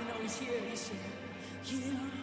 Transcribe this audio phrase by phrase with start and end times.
[0.00, 0.60] you know he's here.
[0.68, 0.98] He's here.
[1.62, 2.19] Here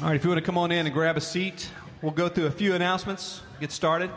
[0.00, 1.68] All right, if you want to come on in and grab a seat,
[2.02, 4.10] we'll go through a few announcements, get started.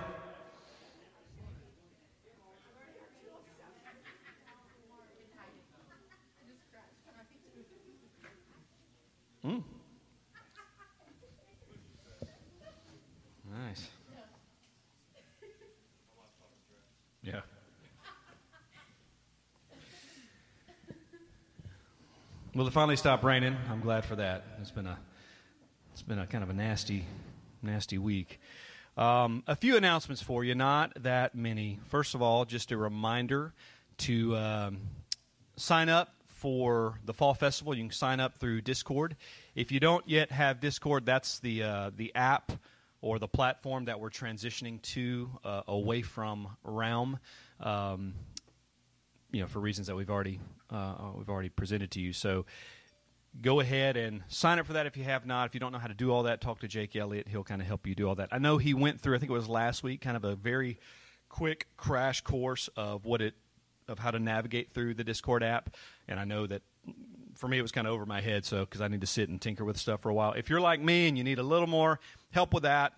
[9.42, 9.58] Hmm.
[13.52, 13.88] Nice.
[17.24, 17.42] Yeah.
[22.54, 23.58] Well, it finally stopped raining.
[23.72, 24.44] I'm glad for that.
[24.62, 25.00] It's been a
[26.02, 27.06] it's been a kind of a nasty,
[27.62, 28.40] nasty week.
[28.98, 31.78] Um, a few announcements for you, not that many.
[31.90, 33.54] First of all, just a reminder
[34.00, 34.80] to um,
[35.58, 37.76] sign up for the fall festival.
[37.76, 39.16] You can sign up through Discord.
[39.54, 42.52] If you don't yet have Discord, that's the uh, the app
[43.02, 47.20] or the platform that we're transitioning to uh, away from Realm.
[47.60, 48.16] Um,
[49.32, 50.40] you know, for reasons that we've already
[50.72, 52.12] uh, we've already presented to you.
[52.12, 52.48] So
[53.40, 55.48] go ahead and sign up for that if you have not.
[55.48, 57.28] If you don't know how to do all that, talk to Jake Elliott.
[57.28, 58.30] He'll kind of help you do all that.
[58.32, 59.16] I know he went through.
[59.16, 60.80] I think it was last week, kind of a very
[61.30, 63.36] quick crash course of what it
[63.88, 65.76] of how to navigate through the Discord app.
[66.08, 66.62] And I know that
[67.36, 69.30] for me it was kind of over my head, so because I need to sit
[69.30, 70.34] and tinker with stuff for a while.
[70.34, 72.00] If you're like me and you need a little more
[72.32, 72.94] help with that,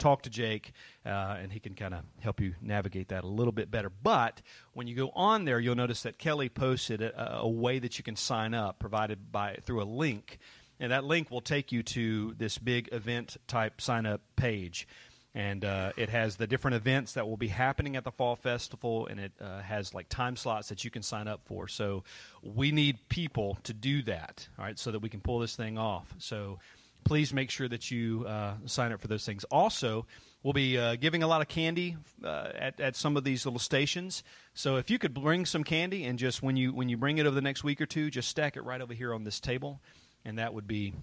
[0.00, 0.72] talk to Jake,
[1.06, 3.90] uh, and he can kind of help you navigate that a little bit better.
[3.90, 7.98] But when you go on there, you'll notice that Kelly posted a, a way that
[7.98, 10.38] you can sign up, provided by through a link,
[10.80, 14.88] and that link will take you to this big event type sign up page.
[15.32, 19.06] And uh, it has the different events that will be happening at the fall festival,
[19.06, 21.68] and it uh, has like time slots that you can sign up for.
[21.68, 22.02] So
[22.42, 25.78] we need people to do that, all right, so that we can pull this thing
[25.78, 26.12] off.
[26.18, 26.58] So
[27.04, 29.44] please make sure that you uh, sign up for those things.
[29.44, 30.06] Also,
[30.42, 33.58] we'll be uh, giving a lot of candy uh, at, at some of these little
[33.58, 34.22] stations.
[34.54, 37.26] So if you could bring some candy and just when you when you bring it
[37.26, 39.80] over the next week or two, just stack it right over here on this table,
[40.24, 40.94] and that would be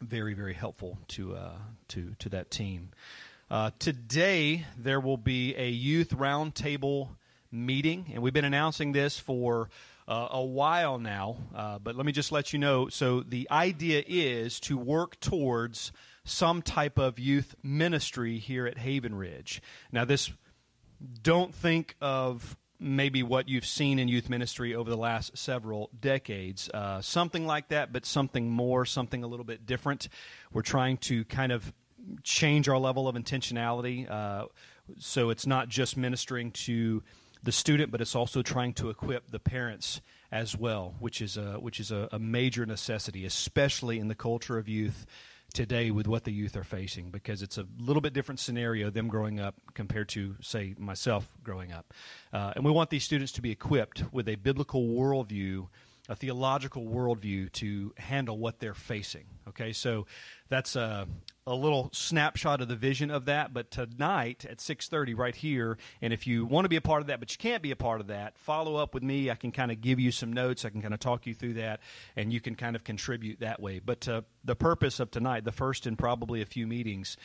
[0.00, 2.90] very very helpful to uh, to to that team.
[3.50, 7.08] Uh, today there will be a youth roundtable
[7.50, 9.70] meeting, and we've been announcing this for
[10.08, 11.36] uh, a while now.
[11.54, 12.88] Uh, but let me just let you know.
[12.88, 15.92] So the idea is to work towards
[16.24, 19.62] some type of youth ministry here at Haven Ridge.
[19.92, 20.32] Now, this
[21.22, 26.70] don't think of maybe what you've seen in youth ministry over the last several decades.
[26.72, 30.08] Uh, something like that, but something more, something a little bit different.
[30.52, 31.72] We're trying to kind of
[32.22, 34.08] change our level of intentionality.
[34.10, 34.46] Uh,
[34.98, 37.02] so it's not just ministering to
[37.42, 40.00] the student, but it's also trying to equip the parents
[40.30, 44.58] as well, which is a, which is a, a major necessity, especially in the culture
[44.58, 45.06] of youth
[45.54, 49.08] today with what the youth are facing because it's a little bit different scenario them
[49.08, 51.94] growing up compared to say myself growing up
[52.34, 55.66] uh, and we want these students to be equipped with a biblical worldview
[56.08, 59.24] a theological worldview to handle what they're facing.
[59.48, 60.06] Okay, so
[60.48, 61.06] that's a,
[61.48, 63.52] a little snapshot of the vision of that.
[63.52, 67.00] But tonight at six thirty, right here, and if you want to be a part
[67.00, 69.30] of that, but you can't be a part of that, follow up with me.
[69.30, 70.64] I can kind of give you some notes.
[70.64, 71.80] I can kind of talk you through that,
[72.16, 73.80] and you can kind of contribute that way.
[73.84, 77.16] But uh, the purpose of tonight, the first in probably a few meetings,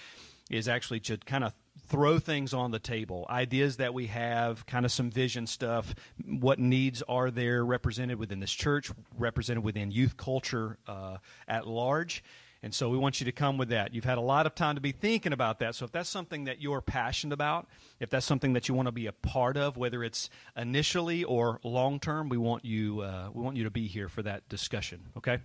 [0.50, 1.54] is actually to kind of
[1.88, 5.96] throw things on the table ideas that we have kind of some vision stuff
[6.26, 11.18] what needs are there represented within this church represented within youth culture uh,
[11.48, 12.24] at large
[12.63, 13.94] and so we want you to come with that.
[13.94, 15.75] You've had a lot of time to be thinking about that.
[15.75, 17.68] So if that's something that you're passionate about
[18.00, 21.60] if that's something that you want to be a part of whether it's initially or
[21.63, 25.01] long term we want you uh, we want you to be here for that discussion
[25.18, 25.39] okay?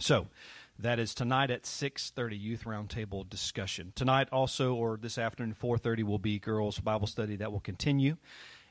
[0.00, 0.26] So
[0.78, 3.92] that is tonight at 6.30 youth roundtable discussion.
[3.94, 8.16] Tonight also or this afternoon 4.30 will be girls bible study that will continue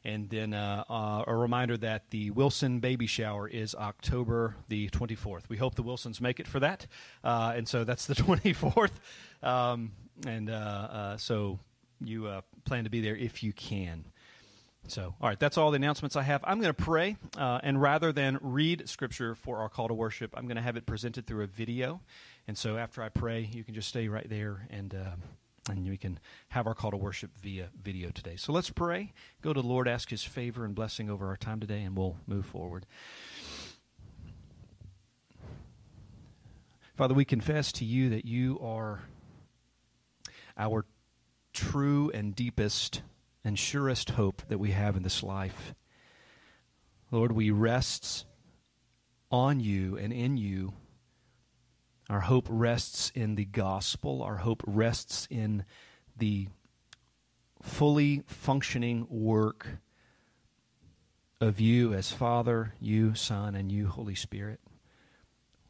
[0.03, 5.43] and then uh, uh, a reminder that the wilson baby shower is october the 24th
[5.49, 6.87] we hope the wilsons make it for that
[7.23, 8.91] uh, and so that's the 24th
[9.43, 9.91] um,
[10.25, 11.59] and uh, uh, so
[12.03, 14.05] you uh, plan to be there if you can
[14.87, 16.43] so, all right, that's all the announcements I have.
[16.43, 20.47] I'm going to pray, and rather than read scripture for our call to worship, I'm
[20.47, 22.01] going to have it presented through a video.
[22.47, 24.95] And so, after I pray, you can just stay right there, and
[25.77, 26.19] and we can
[26.49, 28.35] have our call to worship via video today.
[28.35, 29.13] So let's pray.
[29.41, 32.17] Go to the Lord, ask His favor and blessing over our time today, and we'll
[32.27, 32.85] move forward.
[36.95, 39.01] Father, we confess to you that you are
[40.57, 40.85] our
[41.53, 43.01] true and deepest
[43.43, 45.73] and surest hope that we have in this life.
[47.09, 48.25] Lord, we rest
[49.31, 50.73] on you and in you.
[52.11, 54.21] Our hope rests in the gospel.
[54.21, 55.63] Our hope rests in
[56.17, 56.49] the
[57.61, 59.65] fully functioning work
[61.39, 64.59] of you as Father, you, Son, and you, Holy Spirit.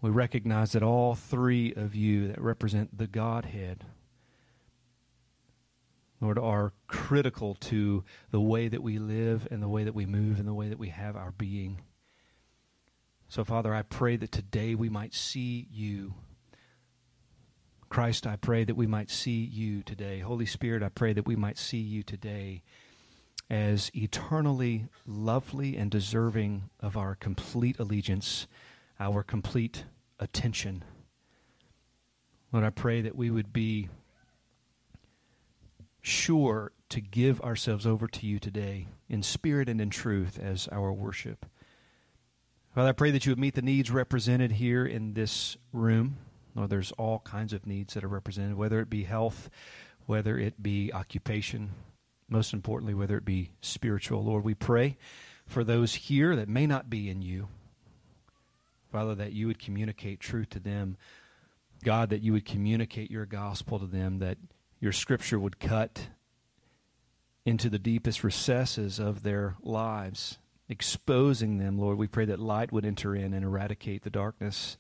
[0.02, 3.86] We recognize that all three of you that represent the Godhead,
[6.20, 10.40] Lord, are critical to the way that we live and the way that we move
[10.40, 11.84] and the way that we have our being.
[13.28, 16.16] So, Father, I pray that today we might see you.
[17.92, 20.20] Christ, I pray that we might see you today.
[20.20, 22.64] Holy Spirit, I pray that we might see you today
[23.50, 28.48] as eternally lovely and deserving of our complete allegiance,
[28.98, 29.84] our complete
[30.20, 30.86] attention.
[32.54, 33.90] Lord, I pray that we would be
[36.02, 40.94] sure to give ourselves over to you today in spirit and in truth as our
[40.94, 41.46] worship.
[42.74, 46.20] Father, I pray that you would meet the needs represented here in this room.
[46.56, 49.50] Lord, there's all kinds of needs that are represented, whether it be health,
[50.06, 51.72] whether it be occupation,
[52.30, 54.24] most importantly, whether it be spiritual.
[54.24, 54.98] Lord, we pray
[55.46, 57.48] for those here that may not be in you.
[58.92, 60.98] Father, that you would communicate truth to them.
[61.84, 64.38] God, that you would communicate your gospel to them, that
[64.80, 66.08] your scripture would cut
[67.46, 70.38] into the deepest recesses of their lives,
[70.70, 71.98] exposing them, Lord.
[71.98, 74.78] We pray that light would enter in and eradicate the darkness.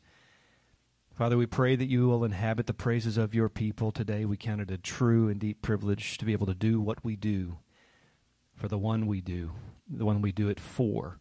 [1.21, 4.25] Father, we pray that you will inhabit the praises of your people today.
[4.25, 7.15] We count it a true and deep privilege to be able to do what we
[7.15, 7.60] do
[8.55, 9.51] for the one we do,
[9.88, 11.19] the one we do it for.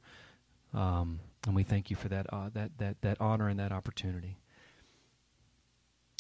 [0.73, 4.39] Um, and we thank you for that, uh, that, that, that honor and that opportunity.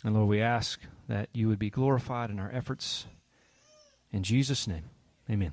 [0.04, 3.06] And Lord, we ask that you would be glorified in our efforts.
[4.12, 4.90] In Jesus' name,
[5.30, 5.52] amen.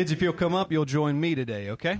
[0.00, 1.98] Kids, if you'll come up, you'll join me today, okay?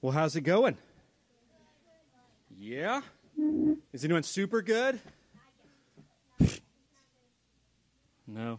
[0.00, 0.76] Well, how's it going?
[2.58, 3.02] Yeah?
[3.72, 3.80] Mm-hmm.
[3.92, 5.00] Is anyone super good?
[8.26, 8.58] No.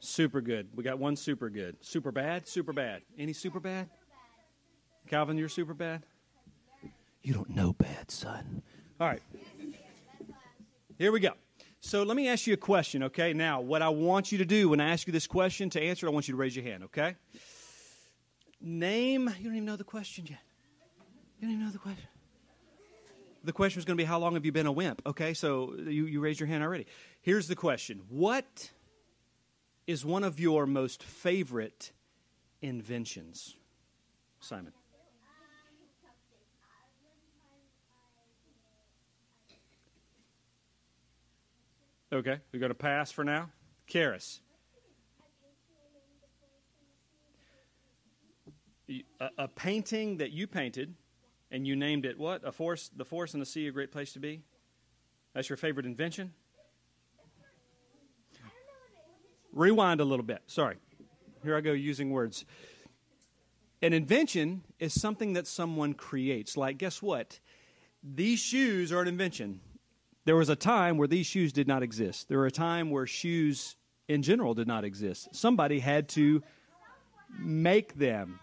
[0.00, 0.68] Super good.
[0.74, 1.76] We got one super good.
[1.80, 2.46] Super bad?
[2.46, 3.02] Super bad.
[3.18, 3.88] Any super bad?
[5.06, 6.02] Calvin, you're super bad?
[7.22, 8.62] You don't know bad, son.
[9.00, 9.22] All right.
[10.98, 11.32] Here we go.
[11.80, 13.32] So let me ask you a question, okay?
[13.32, 16.06] Now, what I want you to do when I ask you this question, to answer
[16.06, 17.16] it, I want you to raise your hand, okay?
[18.60, 20.38] Name, you don't even know the question yet.
[21.38, 22.06] You don't even know the question.
[23.44, 25.02] The question was going to be, How long have you been a wimp?
[25.06, 26.86] Okay, so you, you raised your hand already.
[27.20, 28.70] Here's the question What
[29.86, 31.92] is one of your most favorite
[32.60, 33.56] inventions?
[34.40, 34.72] Simon.
[42.12, 43.50] Okay, we're going to pass for now.
[43.88, 44.40] Karis.
[48.90, 50.94] A, a painting that you painted
[51.52, 52.42] and you named it what?
[52.44, 54.42] A force, the force in the sea, a great place to be?
[55.34, 56.32] That's your favorite invention?
[59.52, 60.40] Rewind a little bit.
[60.46, 60.76] Sorry.
[61.44, 62.46] Here I go using words.
[63.82, 66.56] An invention is something that someone creates.
[66.56, 67.38] Like, guess what?
[68.02, 69.60] These shoes are an invention.
[70.24, 72.28] There was a time where these shoes did not exist.
[72.28, 73.76] There were a time where shoes
[74.08, 75.34] in general did not exist.
[75.34, 76.42] Somebody had to
[77.38, 78.38] make them.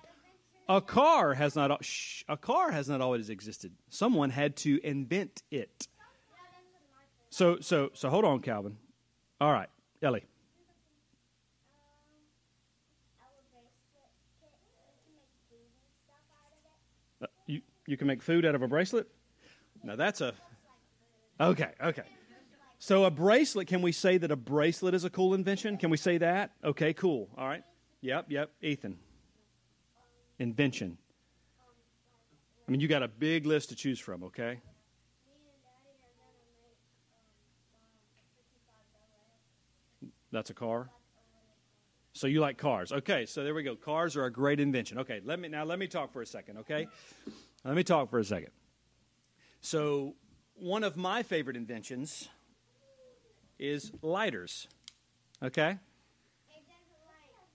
[0.70, 3.74] A car has not shh, a car has not always existed.
[3.90, 5.88] Someone had to invent it.
[7.32, 8.78] So so so hold on, Calvin.
[9.42, 9.70] All right,
[10.04, 10.26] Ellie.
[17.20, 19.08] Uh, you you can make food out of a bracelet.
[19.84, 20.34] Now that's a
[21.42, 22.04] okay okay.
[22.78, 25.78] So a bracelet, can we say that a bracelet is a cool invention?
[25.78, 26.52] Can we say that?
[26.64, 27.28] Okay, cool.
[27.38, 27.64] All right.
[28.02, 28.52] Yep, yep.
[28.62, 29.00] Ethan.
[30.40, 30.98] Invention.
[32.68, 34.60] I mean, you got a big list to choose from, okay?
[40.32, 40.90] That's a car.
[42.14, 42.92] So you like cars.
[42.92, 43.76] Okay, so there we go.
[43.76, 45.00] Cars are a great invention.
[45.00, 46.88] Okay, let me now let me talk for a second, okay?
[47.64, 48.52] Let me talk for a second.
[49.62, 50.16] So
[50.56, 52.30] one of my favorite inventions
[53.58, 54.68] is lighters.
[55.42, 55.78] Okay?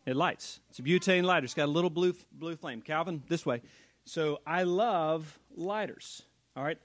[0.06, 0.60] It lights.
[0.70, 1.44] It's a butane lighter.
[1.44, 2.82] It's got a little blue blue flame.
[2.82, 3.62] Calvin, this way.
[4.04, 6.22] So I love lighters.
[6.56, 6.78] All right.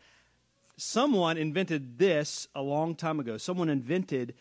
[0.77, 3.37] Someone invented this a long time ago.
[3.37, 4.33] Someone invented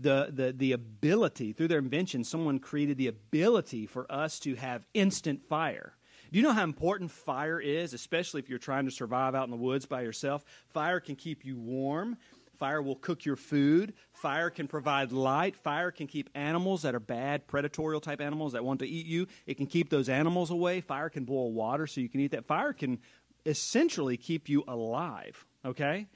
[0.00, 4.86] the, the, the ability, through their invention, someone created the ability for us to have
[4.92, 5.94] instant fire.
[6.30, 9.50] Do you know how important fire is, especially if you're trying to survive out in
[9.50, 10.44] the woods by yourself?
[10.68, 12.16] Fire can keep you warm.
[12.62, 13.92] Fire will cook your food.
[14.12, 15.56] Fire can provide light.
[15.56, 19.26] Fire can keep animals that are bad, predatorial type animals that want to eat you.
[19.46, 20.80] It can keep those animals away.
[20.80, 22.46] Fire can boil water so you can eat that.
[22.46, 23.00] Fire can
[23.44, 26.06] essentially keep you alive, okay?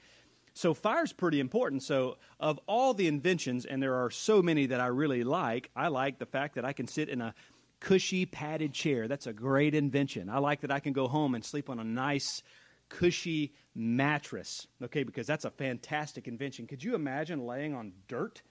[0.53, 1.83] So fire's pretty important.
[1.83, 5.89] So of all the inventions, and there are so many that I really like, I
[5.89, 7.35] like the fact that I can sit in a
[7.81, 9.09] cushy padded chair.
[9.09, 10.29] That's a great invention.
[10.29, 12.41] I like that I can go home and sleep on a nice
[12.89, 14.67] cushy mattress.
[14.83, 16.67] Okay, because that's a fantastic invention.
[16.67, 18.41] Could you imagine laying on dirt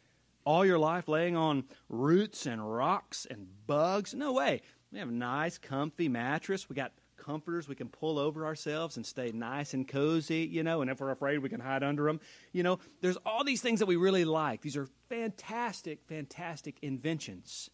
[0.44, 4.14] all your life, laying on roots and rocks and bugs?
[4.14, 4.62] No way.
[4.92, 6.68] We have a nice, comfy mattress.
[6.68, 10.80] We got comforters we can pull over ourselves and stay nice and cozy, you know,
[10.80, 12.20] and if we're afraid, we can hide under them.
[12.52, 14.60] You know, there's all these things that we really like.
[14.60, 17.70] These are fantastic, fantastic inventions.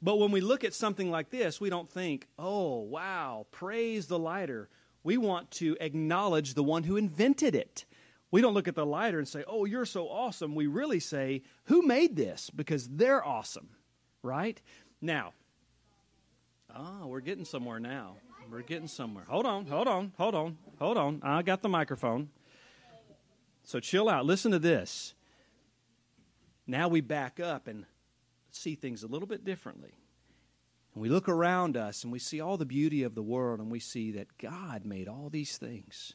[0.00, 4.18] But when we look at something like this, we don't think, oh, wow, praise the
[4.18, 4.68] lighter.
[5.04, 7.84] We want to acknowledge the one who invented it.
[8.30, 10.56] We don't look at the lighter and say, oh, you're so awesome.
[10.56, 12.50] We really say, who made this?
[12.50, 13.68] Because they're awesome,
[14.22, 14.60] right?
[15.00, 15.34] Now,
[16.74, 18.16] ah, we're getting somewhere now.
[18.50, 19.24] We're getting somewhere.
[19.28, 21.20] Hold on, hold on, hold on, hold on.
[21.22, 22.30] I got the microphone.
[23.62, 24.26] So chill out.
[24.26, 25.14] Listen to this.
[26.66, 27.84] Now we back up and
[28.50, 29.92] see things a little bit differently.
[30.94, 33.70] And we look around us and we see all the beauty of the world and
[33.70, 36.14] we see that God made all these things.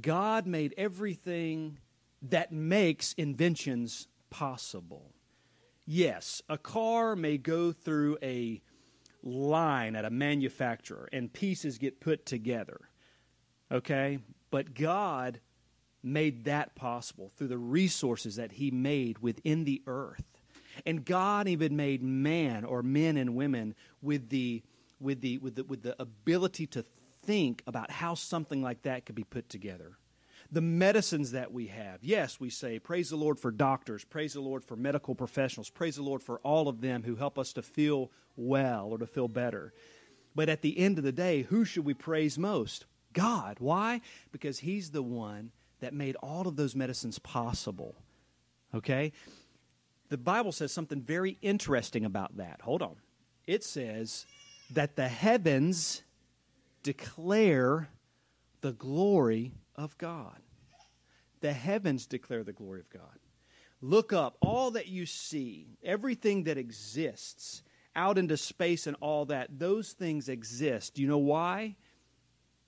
[0.00, 1.78] God made everything
[2.22, 5.12] that makes inventions possible.
[5.86, 8.62] Yes, a car may go through a
[9.22, 12.80] line at a manufacturer and pieces get put together.
[13.70, 14.18] Okay?
[14.50, 15.40] But God
[16.02, 20.33] made that possible through the resources that He made within the earth.
[20.86, 24.62] And God even made man or men and women with the,
[25.00, 26.84] with the, with the, with the ability to
[27.22, 29.98] think about how something like that could be put together
[30.52, 32.02] the medicines that we have.
[32.02, 35.96] Yes, we say, praise the Lord for doctors, praise the Lord for medical professionals, praise
[35.96, 39.26] the Lord for all of them who help us to feel well or to feel
[39.26, 39.72] better.
[40.34, 42.86] But at the end of the day, who should we praise most?
[43.12, 43.56] God.
[43.60, 44.00] Why?
[44.32, 47.94] Because He's the one that made all of those medicines possible.
[48.74, 49.12] Okay?
[50.08, 52.60] The Bible says something very interesting about that.
[52.62, 52.96] Hold on.
[53.46, 54.26] It says
[54.70, 56.02] that the heavens
[56.82, 57.88] declare
[58.60, 60.38] the glory of God.
[61.40, 63.18] The heavens declare the glory of God.
[63.80, 67.62] Look up all that you see, everything that exists
[67.96, 70.94] out into space and all that, those things exist.
[70.94, 71.76] Do you know why?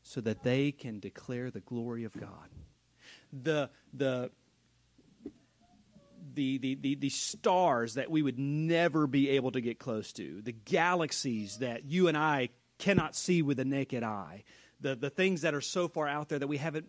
[0.02, 2.50] So that they can declare the glory of God.
[3.32, 4.30] The, the,
[6.36, 10.40] the, the, the, the stars that we would never be able to get close to,
[10.42, 14.44] the galaxies that you and I cannot see with the naked eye,
[14.80, 16.88] the, the things that are so far out there that we haven't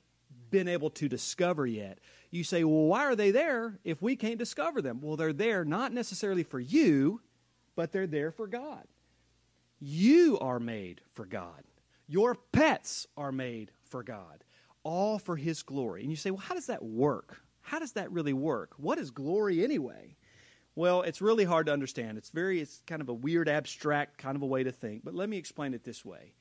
[0.49, 1.99] been able to discover yet.
[2.29, 4.99] You say, well, why are they there if we can't discover them?
[5.01, 7.21] Well, they're there not necessarily for you,
[7.75, 8.83] but they're there for God.
[9.79, 11.63] You are made for God.
[12.07, 14.43] Your pets are made for God,
[14.83, 16.01] all for His glory.
[16.01, 17.41] And you say, well, how does that work?
[17.67, 18.71] How does that really work?
[18.77, 20.15] What is glory anyway?
[20.73, 22.17] Well, it's really hard to understand.
[22.17, 25.03] It's very, it's kind of a weird, abstract kind of a way to think.
[25.03, 26.31] But let me explain it this way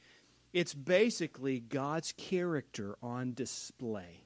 [0.52, 4.22] it's basically God's character on display.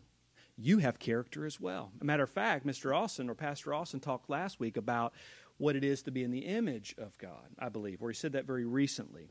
[0.58, 1.90] You have character as well.
[2.02, 2.94] A matter of fact, Mr.
[2.94, 5.14] Austin or Pastor Austin talked last week about
[5.56, 8.32] what it is to be in the image of God, I believe, where he said
[8.32, 9.30] that very recently.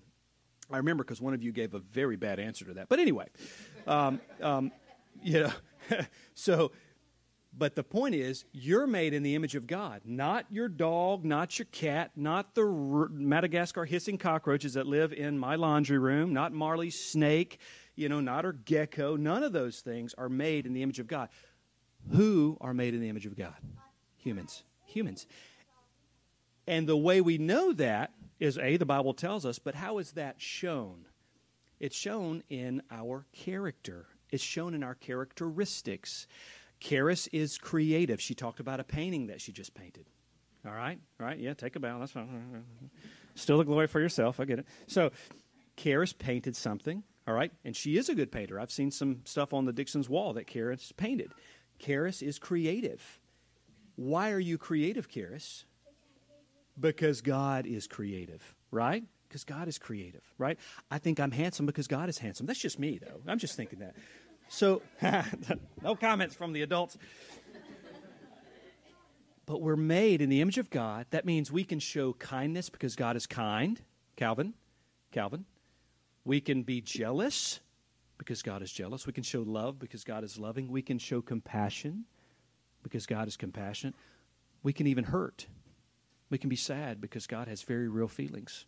[0.71, 2.89] I remember because one of you gave a very bad answer to that.
[2.89, 3.27] But anyway,
[3.86, 4.71] um, um,
[5.21, 5.53] you know,
[6.34, 6.71] so
[7.57, 11.57] but the point is, you're made in the image of God, not your dog, not
[11.57, 12.63] your cat, not the
[13.12, 17.59] Madagascar hissing cockroaches that live in my laundry room, not Marley's snake,
[17.95, 19.15] you know, not her gecko.
[19.15, 21.29] None of those things are made in the image of God.
[22.12, 23.55] Who are made in the image of God?
[24.17, 24.63] Humans.
[24.85, 25.27] Humans.
[26.67, 30.12] And the way we know that is A, the Bible tells us, but how is
[30.12, 31.05] that shown?
[31.79, 36.27] It's shown in our character, it's shown in our characteristics.
[36.81, 38.21] Karis is creative.
[38.21, 40.05] She talked about a painting that she just painted.
[40.65, 40.99] All right?
[41.19, 41.37] All right?
[41.37, 41.99] Yeah, take a bow.
[41.99, 42.63] That's fine.
[43.35, 44.39] Still the glory for yourself.
[44.39, 44.65] I get it.
[44.87, 45.11] So,
[45.77, 47.03] Karis painted something.
[47.27, 47.51] All right?
[47.63, 48.59] And she is a good painter.
[48.59, 51.31] I've seen some stuff on the Dixon's wall that Karis painted.
[51.79, 53.19] Karis is creative.
[53.95, 55.65] Why are you creative, Karis?
[56.79, 59.03] Because God is creative, right?
[59.27, 60.57] Because God is creative, right?
[60.89, 62.45] I think I'm handsome because God is handsome.
[62.45, 63.21] That's just me, though.
[63.27, 63.95] I'm just thinking that.
[64.49, 64.81] So,
[65.83, 66.97] no comments from the adults.
[69.45, 71.05] But we're made in the image of God.
[71.12, 73.79] That means we can show kindness because God is kind.
[74.15, 74.53] Calvin,
[75.12, 75.45] Calvin.
[76.25, 77.59] We can be jealous
[78.17, 79.07] because God is jealous.
[79.07, 80.67] We can show love because God is loving.
[80.67, 82.05] We can show compassion
[82.83, 83.95] because God is compassionate.
[84.62, 85.47] We can even hurt.
[86.29, 88.65] We can be sad because God has very real feelings.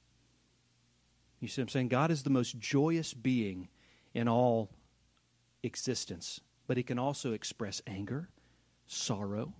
[1.40, 1.88] You see what I'm saying?
[1.90, 3.68] God is the most joyous being
[4.14, 4.70] in all
[5.64, 8.30] existence, but it can also express anger,
[8.86, 9.54] sorrow,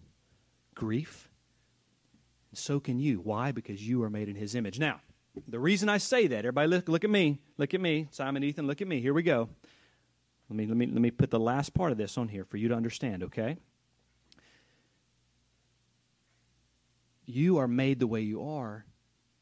[0.76, 1.30] grief.
[2.52, 3.20] And so can you.
[3.20, 3.52] Why?
[3.52, 4.80] Because you are made in his image.
[4.80, 5.02] Now,
[5.48, 7.40] the reason I say that, everybody look, look at me.
[7.58, 8.08] Look at me.
[8.12, 9.00] Simon, Ethan, look at me.
[9.00, 9.50] Here we go.
[10.50, 12.58] Let me, let, me, let me put the last part of this on here for
[12.58, 13.58] you to understand, okay?
[17.26, 18.86] You are made the way you are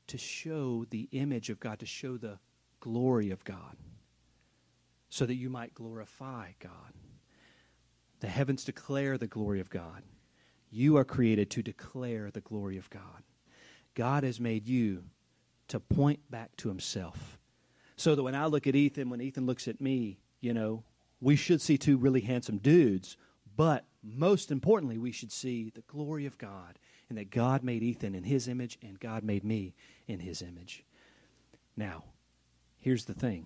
[0.07, 2.37] to show the image of God, to show the
[2.79, 3.75] glory of God,
[5.09, 6.93] so that you might glorify God.
[8.19, 10.03] The heavens declare the glory of God.
[10.69, 13.23] You are created to declare the glory of God.
[13.95, 15.03] God has made you
[15.69, 17.39] to point back to himself.
[17.95, 20.83] So that when I look at Ethan, when Ethan looks at me, you know,
[21.21, 23.17] we should see two really handsome dudes,
[23.55, 28.15] but most importantly, we should see the glory of God and that God made Ethan
[28.15, 29.73] in his image and God made me
[30.07, 30.85] in his image.
[31.75, 32.05] Now,
[32.77, 33.45] here's the thing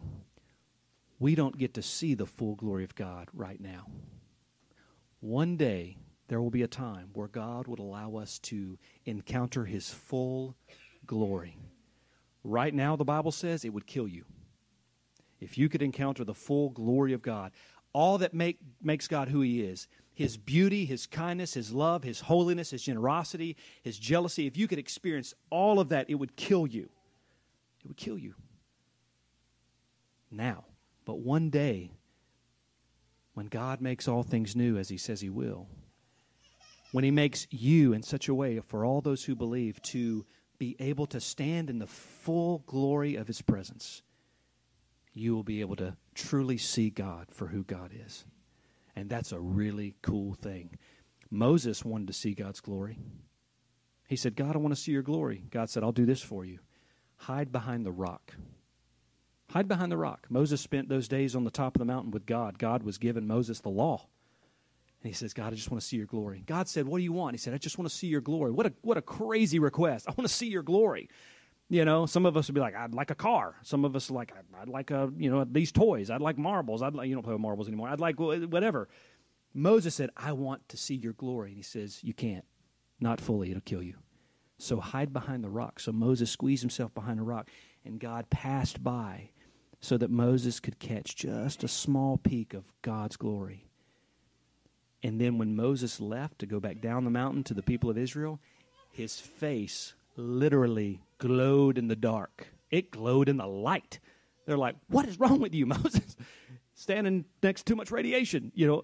[1.20, 3.88] we don't get to see the full glory of God right now.
[5.20, 5.98] One day,
[6.28, 10.56] there will be a time where God would allow us to encounter his full
[11.06, 11.58] glory.
[12.44, 14.26] Right now, the Bible says it would kill you.
[15.40, 17.52] If you could encounter the full glory of God,
[17.94, 22.22] all that make, makes God who he is, his beauty, his kindness, his love, his
[22.22, 26.68] holiness, his generosity, his jealousy, if you could experience all of that, it would kill
[26.68, 26.90] you.
[27.84, 28.36] It would kill you.
[30.32, 30.66] Now,
[31.06, 31.92] but one day,
[33.34, 35.68] when God makes all things new as he says he will,
[36.92, 40.26] when he makes you in such a way for all those who believe to
[40.60, 44.04] be able to stand in the full glory of his presence,
[45.14, 48.26] you will be able to truly see God for who God is.
[48.96, 50.78] And that's a really cool thing.
[51.32, 53.00] Moses wanted to see God's glory.
[54.08, 55.46] He said, God, I want to see your glory.
[55.50, 56.60] God said, I'll do this for you.
[57.18, 58.36] Hide behind the rock.
[59.54, 60.26] Hide behind the rock.
[60.32, 62.58] Moses spent those days on the top of the mountain with God.
[62.58, 64.08] God was giving Moses the law.
[65.04, 66.42] And he says, God, I just want to see your glory.
[66.48, 67.36] God said, What do you want?
[67.36, 68.50] He said, I just want to see your glory.
[68.50, 70.08] What a, what a crazy request.
[70.08, 71.08] I want to see your glory.
[71.70, 73.54] You know, some of us would be like, I'd like a car.
[73.62, 76.10] Some of us like, I'd, I'd like a, you know, these toys.
[76.10, 76.82] I'd like marbles.
[76.82, 77.90] I'd like, you don't play with marbles anymore.
[77.90, 78.90] I'd like whatever.
[79.54, 81.50] Moses said, I want to see your glory.
[81.50, 82.46] And he says, You can't.
[83.00, 83.52] Not fully.
[83.52, 83.98] It'll kill you.
[84.58, 85.80] So hide behind the rock.
[85.80, 87.52] So Moses squeezed himself behind a rock,
[87.86, 89.30] and God passed by
[89.84, 93.68] so that Moses could catch just a small peek of God's glory.
[95.04, 97.98] And then when Moses left to go back down the mountain to the people of
[97.98, 98.40] Israel,
[98.94, 102.48] his face literally glowed in the dark.
[102.72, 104.00] It glowed in the light.
[104.46, 106.16] They're like, What is wrong with you, Moses?
[106.76, 108.54] Standing next to too much radiation.
[108.56, 108.84] You know,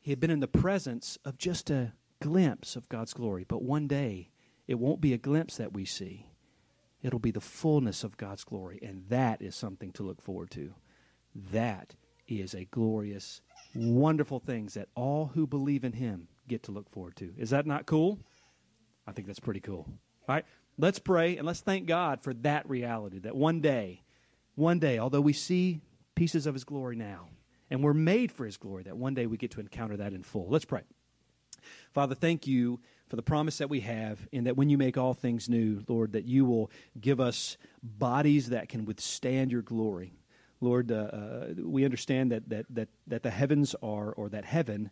[0.00, 3.44] he had been in the presence of just a glimpse of God's glory.
[3.46, 4.30] But one day,
[4.66, 6.26] it won't be a glimpse that we see,
[7.02, 8.78] it'll be the fullness of God's glory.
[8.82, 10.74] And that is something to look forward to.
[11.52, 11.94] That
[12.28, 13.40] is a glorious,
[13.74, 17.32] wonderful things that all who believe in him get to look forward to.
[17.36, 18.18] Is that not cool?
[19.06, 19.86] I think that's pretty cool.
[20.28, 20.44] All right,
[20.78, 24.02] let's pray and let's thank God for that reality that one day,
[24.54, 25.80] one day, although we see
[26.14, 27.28] pieces of his glory now,
[27.70, 30.22] and we're made for his glory, that one day we get to encounter that in
[30.22, 30.48] full.
[30.48, 30.82] Let's pray.
[31.92, 35.14] Father, thank you for the promise that we have, and that when you make all
[35.14, 40.12] things new, Lord, that you will give us bodies that can withstand your glory.
[40.60, 44.90] Lord, uh, uh, we understand that, that, that, that the heavens are, or that heaven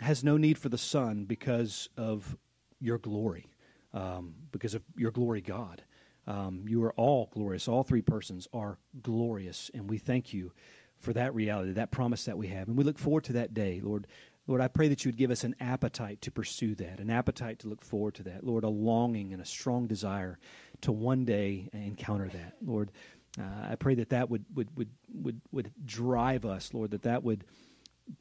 [0.00, 2.36] has no need for the sun because of
[2.80, 3.46] your glory,
[3.92, 5.82] um, because of your glory, God.
[6.26, 7.68] Um, you are all glorious.
[7.68, 10.52] All three persons are glorious, and we thank you
[10.98, 12.68] for that reality, that promise that we have.
[12.68, 14.06] And we look forward to that day, Lord,
[14.48, 17.60] Lord, I pray that you would give us an appetite to pursue that, an appetite
[17.60, 18.42] to look forward to that.
[18.42, 20.38] Lord, a longing and a strong desire
[20.80, 22.54] to one day encounter that.
[22.64, 22.90] Lord,
[23.38, 27.22] uh, I pray that that would, would, would, would, would drive us, Lord, that that
[27.22, 27.44] would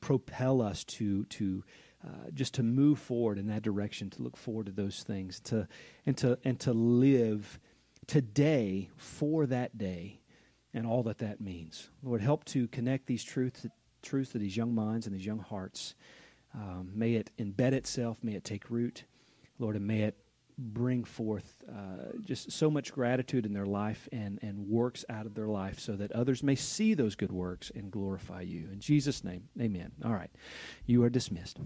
[0.02, 1.64] propel us to, to
[2.06, 5.66] uh, just to move forward in that direction, to look forward to those things, to,
[6.06, 7.58] and, to, and to live
[8.06, 10.20] today for that day
[10.74, 11.90] and all that that means.
[12.04, 13.66] Lord, help to connect these truths,
[14.08, 15.96] truths to these young minds and these young hearts.
[16.56, 19.04] Um, may it embed itself, may it take root,
[19.60, 20.18] Lord, and may it
[20.58, 25.36] bring forth uh, just so much gratitude in their life and, and works out of
[25.36, 28.68] their life so that others may see those good works and glorify you.
[28.72, 29.92] In Jesus' name, amen.
[30.04, 30.32] All right,
[30.88, 31.60] you are dismissed.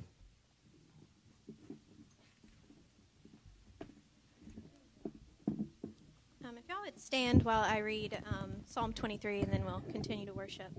[6.44, 10.26] Um, if y'all would stand while I read um, Psalm 23, and then we'll continue
[10.26, 10.72] to worship.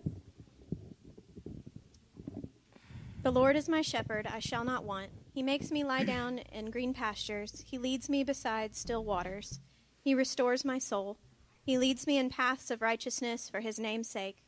[3.22, 5.11] The Lord is my shepherd, I shall not want.
[5.32, 7.62] He makes me lie down in green pastures.
[7.64, 9.61] He leads me beside still waters.
[10.00, 11.18] He restores my soul.
[11.62, 14.42] He leads me in paths of righteousness for his name's sake.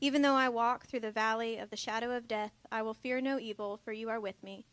[0.00, 3.20] Even though I walk through the valley of the shadow of death, I will fear
[3.20, 4.64] no evil, for you are with me.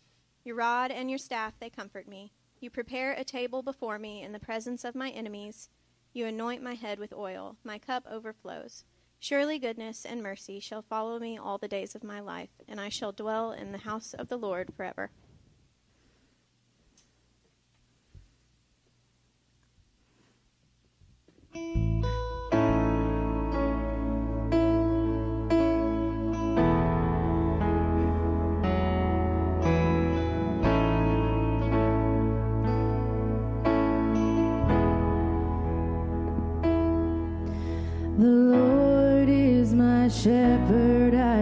[0.45, 2.31] Your rod and your staff, they comfort me.
[2.61, 5.67] You prepare a table before me in the presence of my enemies.
[6.13, 7.57] You anoint my head with oil.
[7.65, 8.85] My cup overflows.
[9.23, 12.89] Surely goodness and mercy shall follow me all the days of my life, and I
[12.89, 15.11] shall dwell in the house of the Lord forever.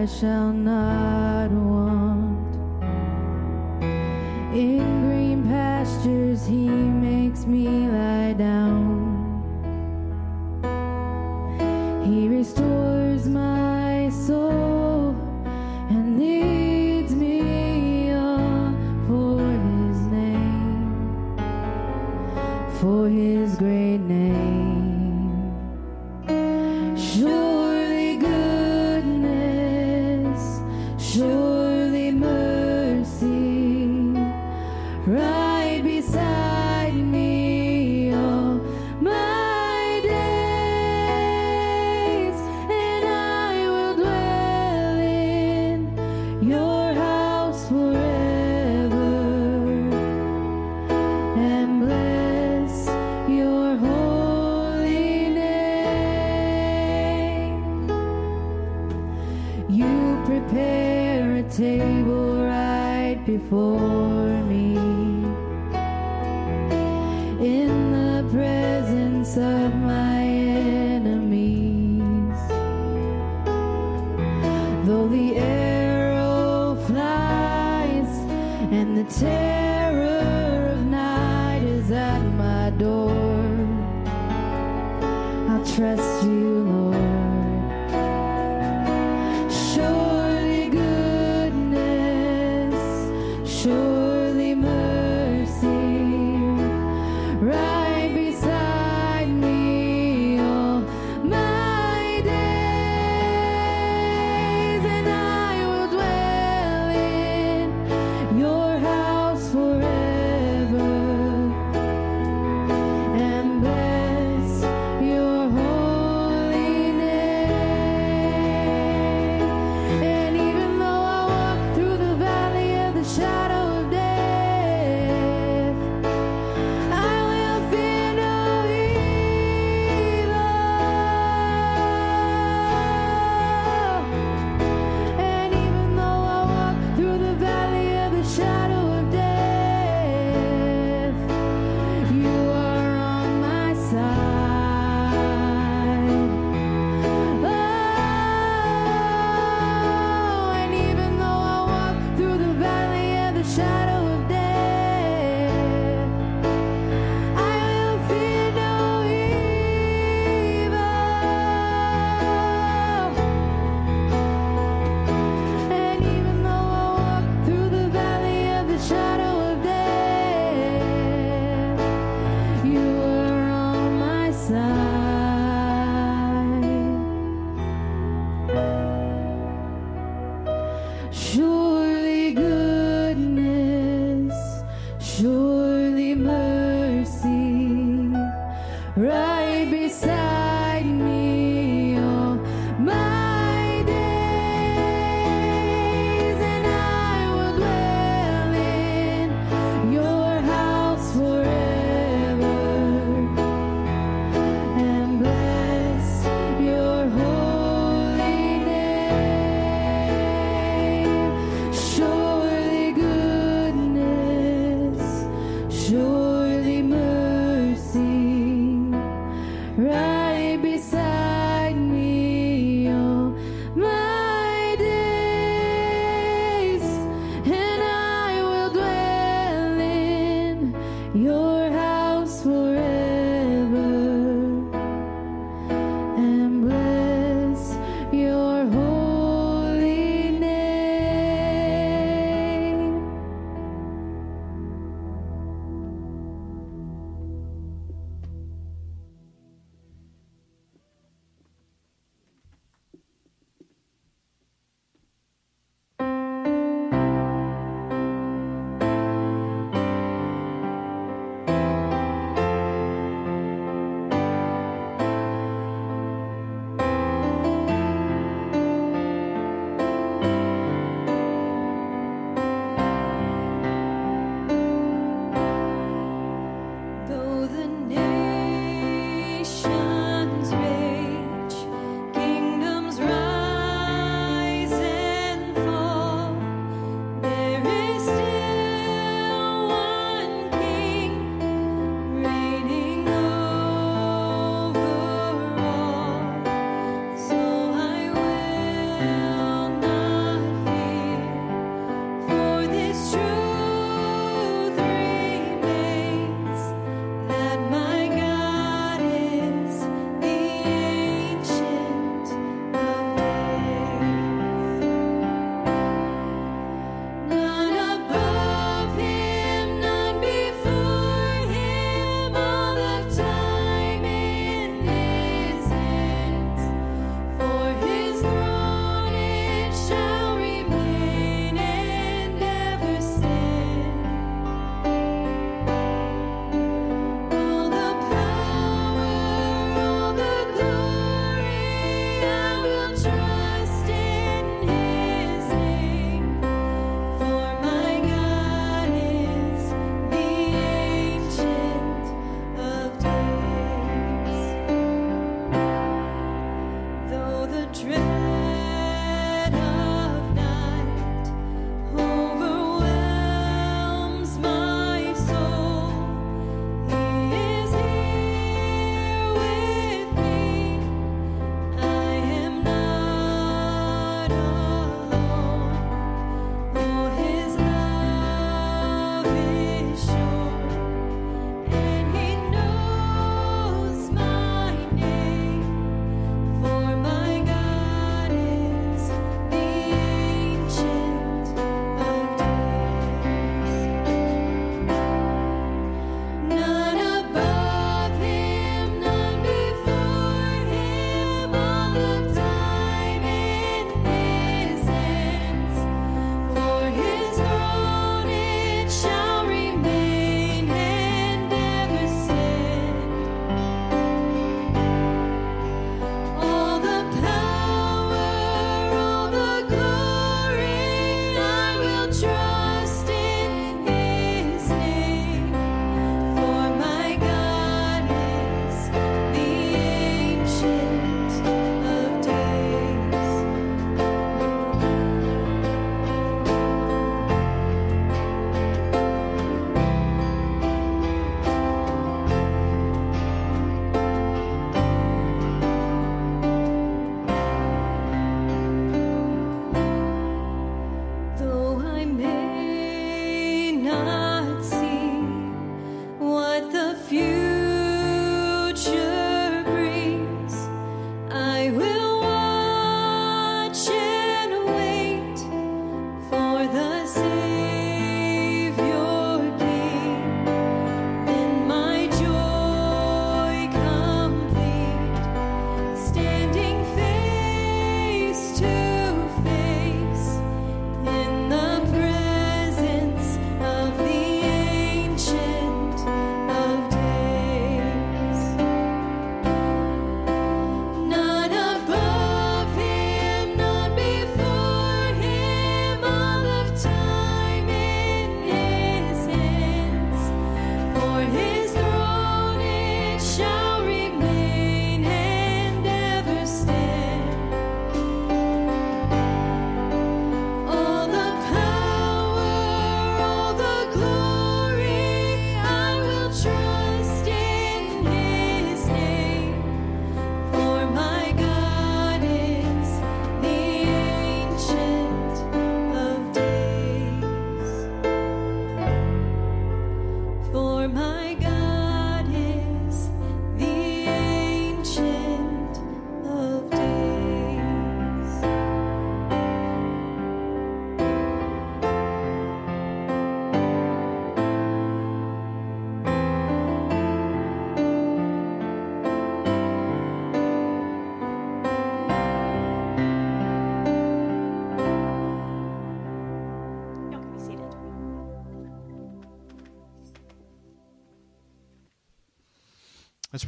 [0.00, 1.09] I shall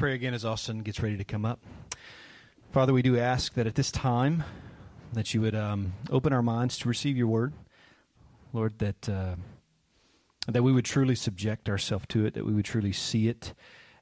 [0.02, 1.60] pray again as Austin gets ready to come up.
[2.72, 4.42] Father, we do ask that at this time
[5.12, 7.52] that you would um, open our minds to receive your word,
[8.52, 8.80] Lord.
[8.80, 9.36] That uh,
[10.48, 12.34] that we would truly subject ourselves to it.
[12.34, 13.54] That we would truly see it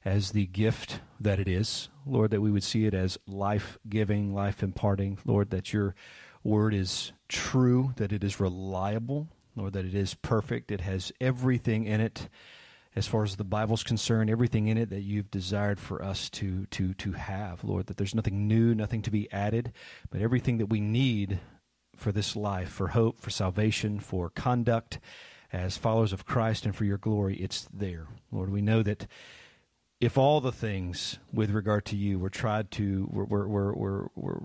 [0.03, 2.31] as the gift that it is, Lord.
[2.31, 5.51] That we would see it as life giving, life imparting, Lord.
[5.51, 5.93] That your
[6.43, 9.73] word is true, that it is reliable, Lord.
[9.73, 10.71] That it is perfect.
[10.71, 12.27] It has everything in it
[12.95, 16.65] as far as the Bible's concerned, everything in it that you've desired for us to
[16.67, 19.71] to to have, Lord, that there's nothing new, nothing to be added,
[20.09, 21.39] but everything that we need
[21.95, 24.99] for this life, for hope, for salvation, for conduct
[25.53, 28.07] as followers of Christ and for your glory, it's there.
[28.31, 29.07] Lord, we know that
[29.99, 34.11] if all the things with regard to you were tried to were were were, were,
[34.15, 34.43] were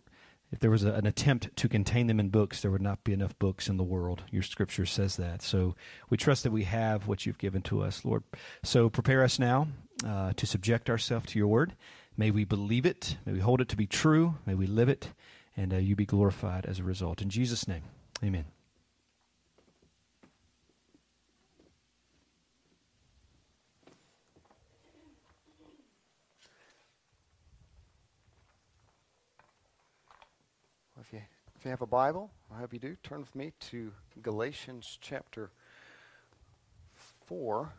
[0.53, 3.13] if there was a, an attempt to contain them in books, there would not be
[3.13, 4.23] enough books in the world.
[4.31, 5.43] Your scripture says that.
[5.43, 5.75] So
[6.09, 8.23] we trust that we have what you've given to us, Lord.
[8.63, 9.69] So prepare us now
[10.07, 11.75] uh, to subject ourselves to your word.
[12.17, 13.17] May we believe it.
[13.27, 14.37] May we hold it to be true.
[14.47, 15.11] May we live it.
[15.57, 17.23] And uh, you be glorified as a result.
[17.23, 17.83] In Jesus' name,
[18.23, 18.45] amen.
[30.95, 31.23] Well,
[31.56, 33.93] If you, have a Bible, I hope you do, turn with me to
[34.23, 35.51] Galatians chapter
[37.27, 37.73] 4.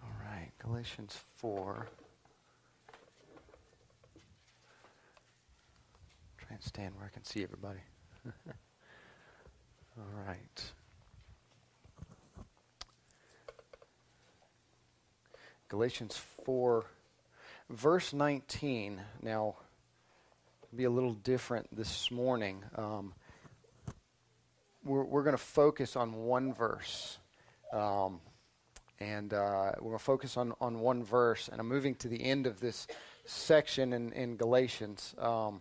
[0.00, 1.88] All right, Galatians 4.
[6.48, 7.80] Try and stand where I can see everybody.
[9.98, 10.72] All right.
[15.68, 16.86] Galatians 4,
[17.68, 19.02] verse 19.
[19.20, 19.56] Now,
[20.74, 22.64] be a little different this morning.
[22.76, 23.12] Um,
[24.82, 27.18] we're we're going to focus on one verse.
[27.74, 28.20] Um,
[29.00, 31.48] and uh, we're going to focus on, on one verse.
[31.48, 32.86] And I'm moving to the end of this
[33.26, 35.14] section in, in Galatians.
[35.18, 35.60] Um,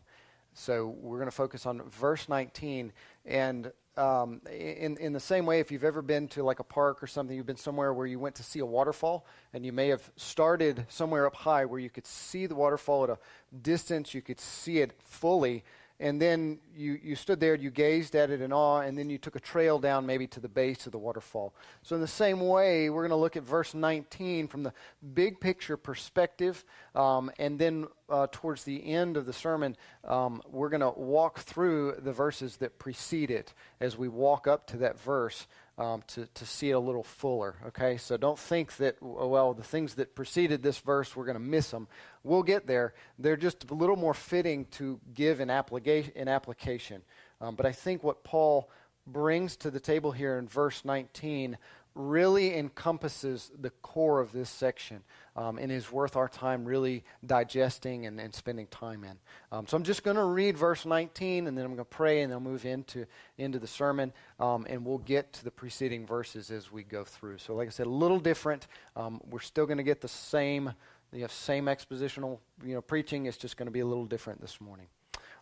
[0.58, 2.91] so we're going to focus on verse 19.
[3.26, 7.01] And um, in, in the same way, if you've ever been to like a park
[7.03, 9.89] or something, you've been somewhere where you went to see a waterfall, and you may
[9.89, 13.20] have started somewhere up high where you could see the waterfall at a
[13.62, 15.64] distance, you could see it fully,
[16.00, 19.18] and then you, you stood there, you gazed at it in awe, and then you
[19.18, 21.56] took a trail down maybe to the base of the waterfall.
[21.82, 24.74] So, in the same way, we're going to look at verse 19 from the
[25.14, 30.70] big picture perspective, um, and then uh, towards the end of the sermon, um, we're
[30.70, 35.00] going to walk through the verses that precede it as we walk up to that
[35.00, 35.48] verse.
[35.80, 37.55] Um, to, to see it a little fuller.
[37.67, 41.39] Okay, so don't think that, well, the things that preceded this verse, we're going to
[41.39, 41.88] miss them.
[42.23, 42.95] We'll get there.
[43.19, 47.03] They're just a little more fitting to give in, applica- in application.
[47.39, 48.71] Um, but I think what Paul
[49.05, 51.57] brings to the table here in verse 19
[51.98, 55.04] really encompasses the core of this section
[55.36, 59.18] um, and is worth our time really digesting and, and spending time in.
[59.52, 62.22] Um, so I'm just going to read verse 19 and then I'm going to pray
[62.22, 63.06] and then I'll move into,
[63.38, 67.39] into the sermon um, and we'll get to the preceding verses as we go through.
[67.39, 68.68] So, like I said, a little different.
[68.95, 70.74] Um, we're still going to get the same,
[71.12, 73.26] you know, same expositional you know, preaching.
[73.26, 74.88] It's just going to be a little different this morning.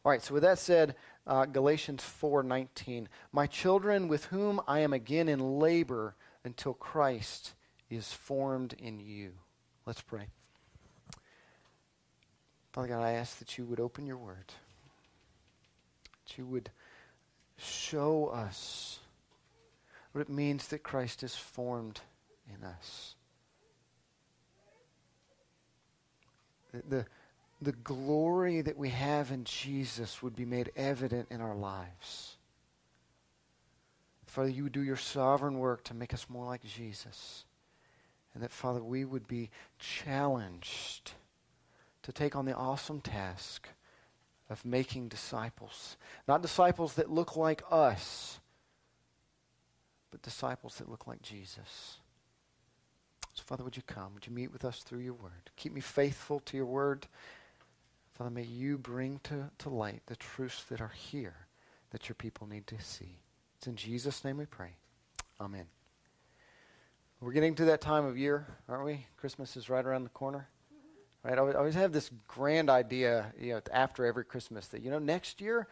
[0.05, 0.95] All right, so with that said,
[1.25, 6.15] uh, Galatians 4:19, "My children with whom I am again in labor
[6.45, 7.53] until Christ
[7.89, 9.33] is formed in you."
[9.85, 10.27] Let's pray.
[12.71, 14.53] Father God, I ask that you would open your word.
[16.25, 16.69] That you would
[17.57, 18.99] show us
[20.11, 22.01] what it means that Christ is formed
[22.53, 23.15] in us.
[26.73, 27.05] The, the,
[27.61, 32.34] the glory that we have in Jesus would be made evident in our lives.
[34.35, 37.45] Father, you would do your sovereign work to make us more like Jesus.
[38.33, 41.13] And that, Father, we would be challenged
[42.03, 43.69] to take on the awesome task
[44.49, 45.95] of making disciples.
[46.27, 48.41] Not disciples that look like us,
[50.11, 51.99] but disciples that look like Jesus.
[53.35, 54.15] So, Father, would you come?
[54.15, 55.49] Would you meet with us through your word?
[55.55, 57.07] Keep me faithful to your word.
[58.15, 61.47] Father, may you bring to, to light the truths that are here
[61.91, 63.21] that your people need to see.
[63.57, 64.75] It's in Jesus' name we pray.
[65.39, 65.65] Amen.
[67.19, 69.07] We're getting to that time of year, aren't we?
[69.17, 70.47] Christmas is right around the corner.
[71.23, 71.37] Right?
[71.37, 75.41] I always- have this grand idea, you know, after every Christmas that, you know, next
[75.41, 75.67] year,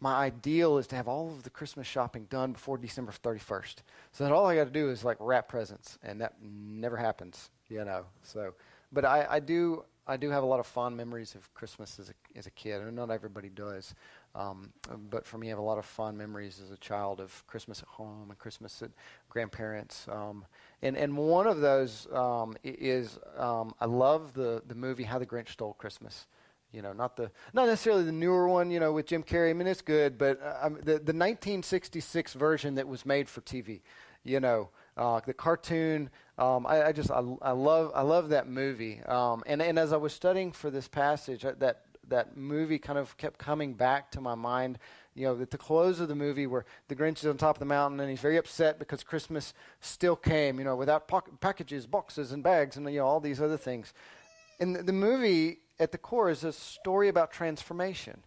[0.00, 3.82] my ideal is to have all of the Christmas shopping done before December 31st.
[4.12, 7.50] So that all I got to do is like wrap presents, and that never happens,
[7.68, 8.04] you know.
[8.22, 8.54] So,
[8.92, 12.10] but I, I do I do have a lot of fond memories of Christmas as
[12.10, 12.82] a as a kid.
[12.82, 13.94] I know not everybody does,
[14.34, 14.72] um,
[15.10, 17.80] but for me, I have a lot of fond memories as a child of Christmas
[17.80, 18.90] at home and Christmas at
[19.28, 20.06] grandparents.
[20.08, 20.44] Um,
[20.82, 25.26] and and one of those um, is um, I love the the movie How the
[25.26, 26.26] Grinch Stole Christmas.
[26.72, 28.72] You know, not the not necessarily the newer one.
[28.72, 29.50] You know, with Jim Carrey.
[29.50, 33.82] I mean, it's good, but uh, the the 1966 version that was made for TV.
[34.24, 36.10] You know, uh, the cartoon.
[36.38, 39.00] Um, I, I just I, I love I love that movie.
[39.04, 42.98] Um, and and as I was studying for this passage, uh, that that movie kind
[42.98, 44.78] of kept coming back to my mind.
[45.14, 47.60] You know, at the close of the movie where the Grinch is on top of
[47.60, 50.58] the mountain and he's very upset because Christmas still came.
[50.58, 51.08] You know, without
[51.40, 53.94] packages, boxes, and bags, and you know all these other things.
[54.60, 58.22] And the, the movie at the core is a story about transformation.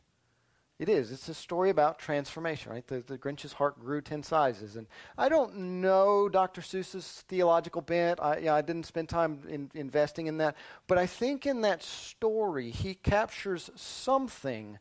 [0.80, 1.12] It is.
[1.12, 2.86] It's a story about transformation, right?
[2.86, 4.76] The, the Grinch's heart grew 10 sizes.
[4.76, 4.86] And
[5.18, 6.62] I don't know Dr.
[6.62, 8.20] Seuss's theological bent.
[8.22, 10.56] I, yeah, I didn't spend time in, investing in that.
[10.86, 14.78] But I think in that story, he captures something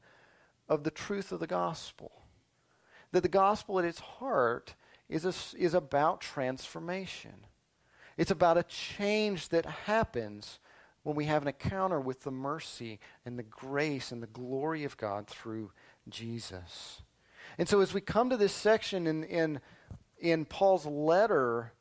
[0.68, 2.12] of the truth of the gospel.
[3.12, 4.74] That the gospel at its heart
[5.09, 7.47] is, a, is about transformation.
[8.18, 10.59] It's about a change that happens
[11.07, 14.97] when we have an encounter with the mercy and the grace and the glory of
[14.97, 15.70] God through
[16.09, 17.02] Jesus.
[17.59, 19.61] And so as we come to this section in, in,
[20.18, 21.72] in Paul's letter,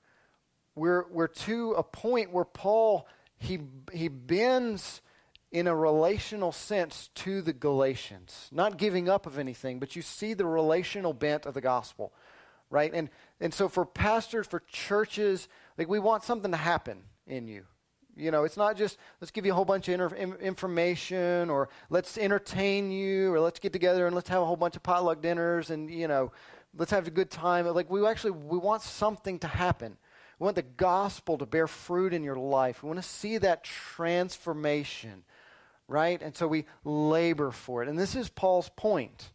[0.76, 3.08] we're, we're to a point where Paul,
[3.38, 3.60] he,
[3.94, 5.02] he bends
[5.52, 10.34] in a relational sense to the Galatians, not giving up of anything, but you see
[10.34, 12.14] the relational bent of the gospel,
[12.70, 12.94] right?
[12.94, 13.10] And,
[13.40, 15.48] and so for pastors, for churches,
[15.78, 17.66] like we want something to happen in you.
[18.16, 21.70] You know, it's not just let's give you a whole bunch of inter- information or
[21.90, 25.22] let's entertain you or let's get together and let's have a whole bunch of potluck
[25.22, 26.32] dinners and, you know,
[26.78, 27.68] let's have a good time.
[27.68, 29.98] Like we actually we want something to happen.
[30.40, 32.84] We want the gospel to bear fruit in your life.
[32.84, 35.24] We want to see that transformation,
[35.88, 36.22] right?
[36.22, 37.90] And so we labor for it.
[37.90, 39.32] And this is Paul's point.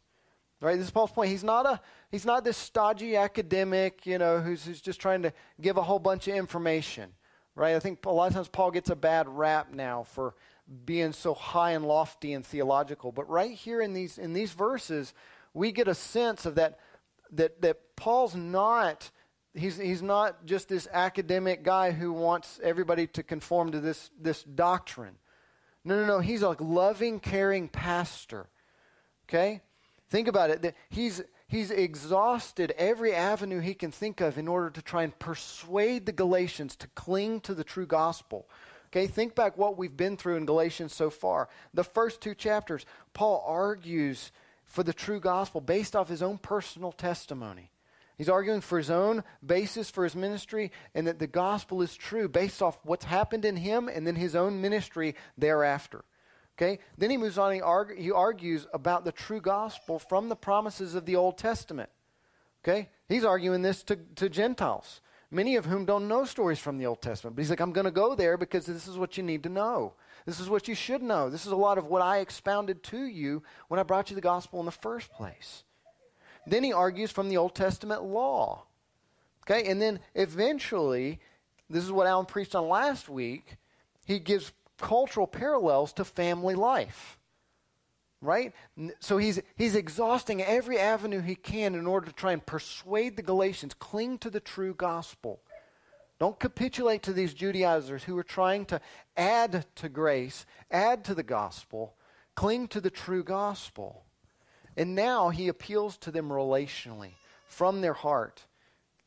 [0.63, 0.77] Right?
[0.77, 1.31] This is Paul's point.
[1.31, 5.33] He's not a he's not this stodgy academic, you know, who's, who's just trying to
[5.59, 7.13] give a whole bunch of information
[7.61, 7.77] right?
[7.77, 10.35] I think a lot of times Paul gets a bad rap now for
[10.87, 13.13] being so high and lofty and theological.
[13.13, 15.13] But right here in these in these verses,
[15.53, 16.79] we get a sense of that
[17.33, 19.11] that that Paul's not
[19.53, 24.43] he's he's not just this academic guy who wants everybody to conform to this this
[24.43, 25.19] doctrine.
[25.85, 26.21] No, no, no.
[26.21, 28.49] He's a loving, caring pastor.
[29.29, 29.61] Okay?
[30.09, 30.75] Think about it.
[30.89, 36.07] He's he's exhausted every avenue he can think of in order to try and persuade
[36.07, 38.49] the Galatians to cling to the true gospel.
[38.87, 41.49] Okay, think back what we've been through in Galatians so far.
[41.75, 44.33] The first two chapters, Paul argues
[44.65, 47.71] for the true gospel based off his own personal testimony.
[48.17, 52.29] He's arguing for his own basis for his ministry and that the gospel is true
[52.29, 56.05] based off what's happened in him and then his own ministry thereafter.
[56.61, 56.79] Okay?
[56.99, 61.07] Then he moves on, he, he argues about the true gospel from the promises of
[61.07, 61.89] the Old Testament.
[62.63, 62.91] Okay?
[63.09, 65.01] He's arguing this to, to Gentiles,
[65.31, 67.35] many of whom don't know stories from the Old Testament.
[67.35, 69.49] But he's like, I'm going to go there because this is what you need to
[69.49, 69.95] know.
[70.27, 71.31] This is what you should know.
[71.31, 74.21] This is a lot of what I expounded to you when I brought you the
[74.21, 75.65] gospel in the first place.
[76.47, 78.65] Then he argues from the Old Testament law.
[79.45, 79.71] Okay?
[79.71, 81.21] And then eventually,
[81.71, 83.57] this is what Alan preached on last week,
[84.05, 87.19] he gives cultural parallels to family life.
[88.23, 88.53] Right?
[88.99, 93.23] So he's, he's exhausting every avenue he can in order to try and persuade the
[93.23, 95.41] Galatians, cling to the true gospel.
[96.19, 98.81] Don't capitulate to these Judaizers who are trying to
[99.17, 101.95] add to grace, add to the gospel,
[102.35, 104.05] cling to the true gospel.
[104.77, 107.13] And now he appeals to them relationally,
[107.47, 108.45] from their heart.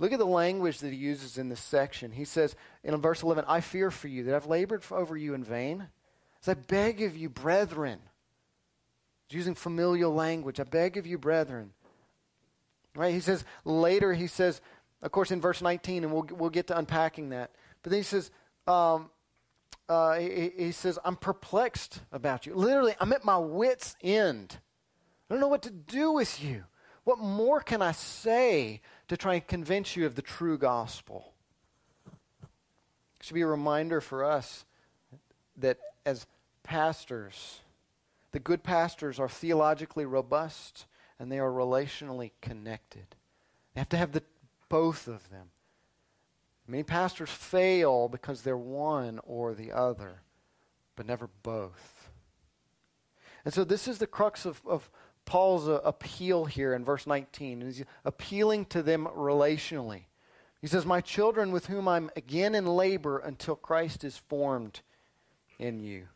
[0.04, 2.12] Look at the language that he uses in this section.
[2.12, 5.46] He says in verse 11, I fear for you that I've labored over you in
[5.46, 5.88] vain.
[6.42, 8.02] As I beg of you, brethren.
[9.30, 10.60] He's using familial language.
[10.60, 11.72] I beg of you, brethren.
[12.94, 13.14] Right?
[13.14, 14.60] He says later, he says,
[15.02, 17.52] of course, in verse 19, and we'll, we'll get to unpacking that.
[17.82, 18.30] But then he says,
[18.68, 19.10] um,
[19.88, 22.56] uh, he, he says, I'm perplexed about you.
[22.56, 24.58] Literally, I'm at my wits' end.
[25.30, 26.66] I don't know what to do with you.
[27.06, 28.82] What more can I say
[29.14, 31.34] to try and convince you of the true gospel?
[32.08, 34.66] It should be a reminder for us
[35.58, 36.26] that as
[36.64, 37.60] pastors,
[38.32, 40.88] the good pastors are theologically robust
[41.20, 43.06] and they are relationally connected.
[43.74, 44.24] They have to have the,
[44.68, 45.52] both of them.
[46.68, 50.22] Many pastors fail because they're one or the other,
[50.96, 52.10] but never both.
[53.46, 54.90] And so this is the crux of, of
[55.26, 57.62] Paul's appeal here in verse 19.
[57.62, 60.04] He's appealing to them relationally.
[60.62, 64.82] He says, My children with whom I'm again in labor until Christ is formed
[65.60, 66.08] in you.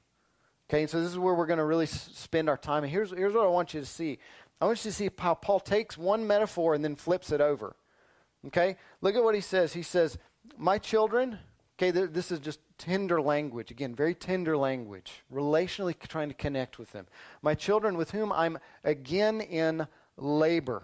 [0.69, 2.83] Okay, so this is where we're going to really spend our time.
[2.83, 4.19] And here's, here's what I want you to see
[4.59, 7.75] I want you to see how Paul takes one metaphor and then flips it over.
[8.47, 9.73] Okay, look at what he says.
[9.73, 10.17] He says,
[10.57, 11.37] My children,
[11.77, 13.71] okay, th- this is just tender language.
[13.71, 17.07] Again, very tender language, relationally trying to connect with them.
[17.41, 20.83] My children, with whom I'm again in labor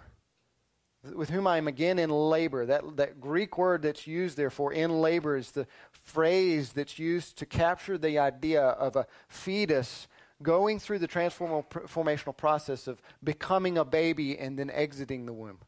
[1.13, 2.65] with whom I am again in labor.
[2.65, 7.37] That, that Greek word that's used there for in labor is the phrase that's used
[7.39, 10.07] to capture the idea of a fetus
[10.41, 15.59] going through the transformational formational process of becoming a baby and then exiting the womb.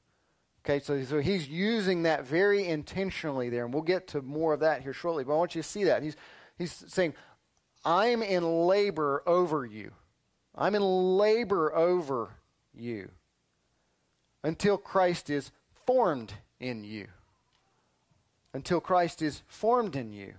[0.65, 4.61] Okay, so, so he's using that very intentionally there, and we'll get to more of
[4.61, 6.01] that here shortly, but I want you to see that.
[6.01, 6.15] He's,
[6.57, 7.13] he's saying,
[7.85, 9.91] I'm in labor over you.
[10.55, 12.31] I'm in labor over
[12.73, 13.11] you
[14.43, 15.51] until Christ is
[15.85, 17.09] formed in you.
[18.51, 20.33] Until Christ is formed in you.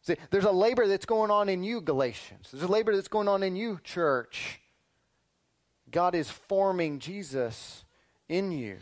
[0.00, 2.48] See, there's a labor that's going on in you, Galatians.
[2.50, 4.60] There's a labor that's going on in you, church.
[5.90, 7.84] God is forming Jesus
[8.30, 8.78] in you.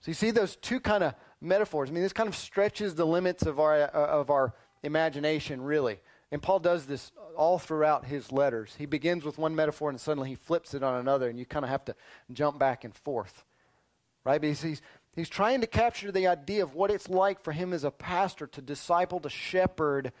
[0.00, 1.90] So you see those two kind of metaphors.
[1.90, 6.00] I mean, this kind of stretches the limits of our, uh, of our imagination, really.
[6.32, 8.74] And Paul does this all throughout his letters.
[8.78, 11.64] He begins with one metaphor and suddenly he flips it on another, and you kind
[11.64, 11.94] of have to
[12.32, 13.44] jump back and forth.
[14.24, 14.40] Right?
[14.40, 14.82] Because he's,
[15.16, 18.46] he's trying to capture the idea of what it's like for him as a pastor
[18.48, 20.12] to disciple, to shepherd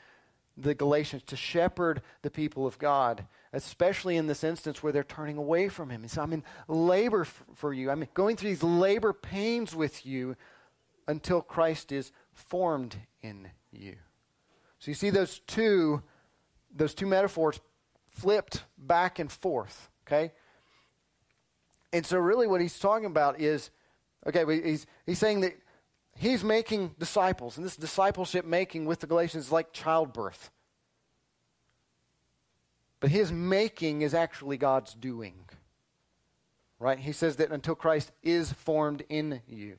[0.56, 5.36] the Galatians, to shepherd the people of God, especially in this instance where they're turning
[5.36, 6.02] away from him.
[6.02, 7.90] He said, I'm in labor f- for you.
[7.90, 10.36] I'm going through these labor pains with you
[11.08, 13.96] until Christ is formed in you.
[14.78, 16.02] So you see those two,
[16.74, 17.60] those two metaphors
[18.08, 20.32] flipped back and forth, okay?
[21.92, 23.70] And so really what he's talking about is,
[24.26, 25.54] okay, he's, he's saying that
[26.16, 30.50] he's making disciples, and this discipleship making with the Galatians is like childbirth.
[33.00, 35.34] But his making is actually God's doing.
[36.78, 36.98] Right?
[36.98, 39.76] He says that until Christ is formed in you.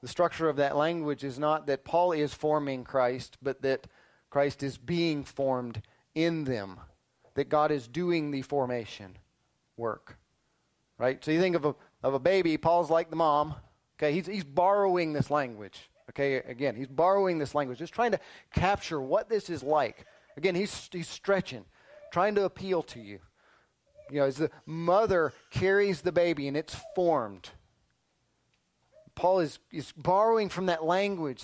[0.00, 3.86] The structure of that language is not that Paul is forming Christ, but that
[4.30, 5.80] Christ is being formed
[6.14, 6.78] in them.
[7.34, 9.16] That God is doing the formation
[9.76, 10.18] work.
[10.98, 11.24] Right?
[11.24, 13.54] So you think of a, of a baby, Paul's like the mom.
[13.98, 15.88] Okay, he's, he's borrowing this language.
[16.10, 18.20] Okay, again, he's borrowing this language, just trying to
[18.52, 20.04] capture what this is like.
[20.36, 21.64] Again, he's, he's stretching,
[22.14, 23.18] trying to appeal to you.
[24.08, 27.50] You know, as the mother carries the baby and it's formed.
[29.16, 31.42] Paul is, is borrowing from that language.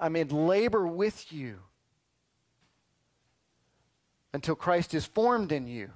[0.00, 1.60] I'm in labor with you
[4.34, 5.90] until Christ is formed in you.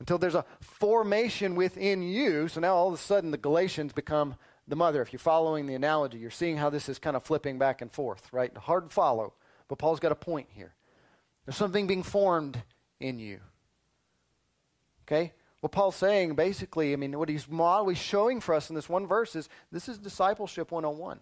[0.00, 2.48] Until there's a formation within you.
[2.48, 4.34] So now all of a sudden the Galatians become
[4.66, 5.00] the mother.
[5.00, 7.92] If you're following the analogy, you're seeing how this is kind of flipping back and
[7.92, 8.56] forth, right?
[8.56, 9.34] Hard to follow,
[9.68, 10.74] but Paul's got a point here.
[11.46, 12.60] There's something being formed
[13.00, 13.40] in you.
[15.06, 15.32] Okay?
[15.60, 19.06] What Paul's saying basically, I mean, what he's modeling, showing for us in this one
[19.06, 21.20] verse is this is discipleship 101.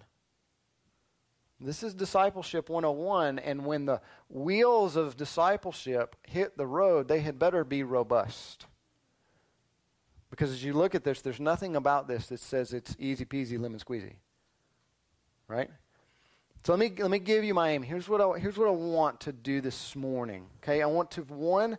[1.60, 7.36] This is discipleship 101, and when the wheels of discipleship hit the road, they had
[7.36, 8.66] better be robust.
[10.30, 13.58] Because as you look at this, there's nothing about this that says it's easy peasy,
[13.58, 14.16] lemon squeezy.
[15.48, 15.70] Right?
[16.64, 17.82] So let me, let me give you my aim.
[17.82, 20.46] Here's what, I, here's what I want to do this morning.
[20.62, 20.82] Okay?
[20.82, 21.78] I want to, one,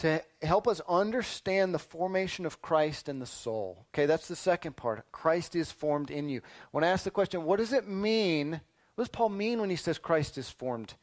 [0.00, 3.84] to help us understand the formation of Christ in the soul.
[3.92, 5.04] Okay, that's the second part.
[5.12, 6.40] Christ is formed in you.
[6.70, 8.62] When I ask the question, what does it mean?
[8.94, 10.94] What does Paul mean when he says Christ is formed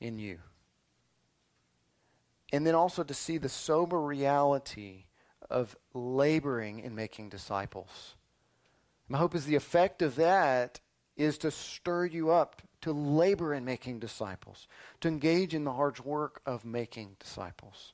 [0.00, 0.38] in you?
[2.52, 5.04] And then also to see the sober reality
[5.48, 8.16] of laboring in making disciples.
[9.08, 10.80] My hope is the effect of that
[11.20, 14.66] is to stir you up to labor in making disciples,
[15.00, 17.92] to engage in the hard work of making disciples.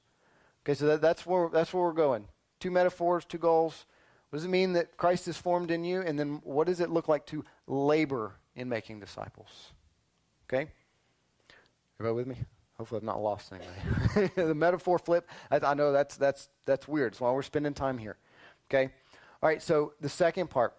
[0.65, 2.27] Okay, so that, that's where that's where we're going.
[2.61, 3.85] Two metaphors, two goals.
[4.31, 6.01] What does it mean that Christ is formed in you?
[6.01, 9.73] And then what does it look like to labor in making disciples?
[10.49, 10.71] Okay?
[11.99, 12.45] Everybody with me?
[12.79, 14.31] Hopefully I've not lost anybody.
[14.37, 17.13] the metaphor flip, I, I know that's that's that's weird.
[17.13, 18.17] That's why we're spending time here.
[18.71, 18.93] Okay?
[19.43, 20.75] All right, so the second part,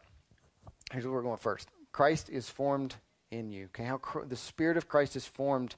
[0.92, 1.70] here's where we're going first.
[1.98, 2.94] Christ is formed
[3.32, 3.66] in you.
[3.66, 5.76] Okay, how cr- the Spirit of Christ is formed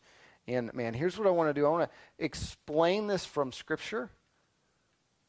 [0.47, 0.93] in man.
[0.93, 1.65] Here's what I want to do.
[1.65, 4.09] I want to explain this from Scripture.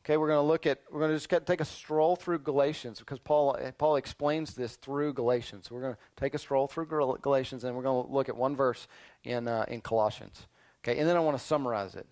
[0.05, 0.81] Okay, we're going to look at.
[0.91, 4.75] We're going to just get, take a stroll through Galatians because Paul Paul explains this
[4.75, 5.69] through Galatians.
[5.69, 8.37] So we're going to take a stroll through Galatians and we're going to look at
[8.37, 8.89] one verse
[9.23, 10.49] in uh, in Colossians.
[10.83, 12.09] Okay, and then I want to summarize it.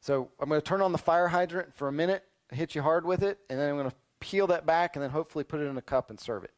[0.00, 3.06] So I'm going to turn on the fire hydrant for a minute, hit you hard
[3.06, 5.66] with it, and then I'm going to peel that back and then hopefully put it
[5.66, 6.52] in a cup and serve it.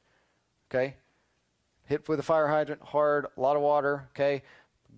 [0.71, 0.97] Okay?
[1.85, 4.43] Hit with a fire hydrant, hard, a lot of water, okay?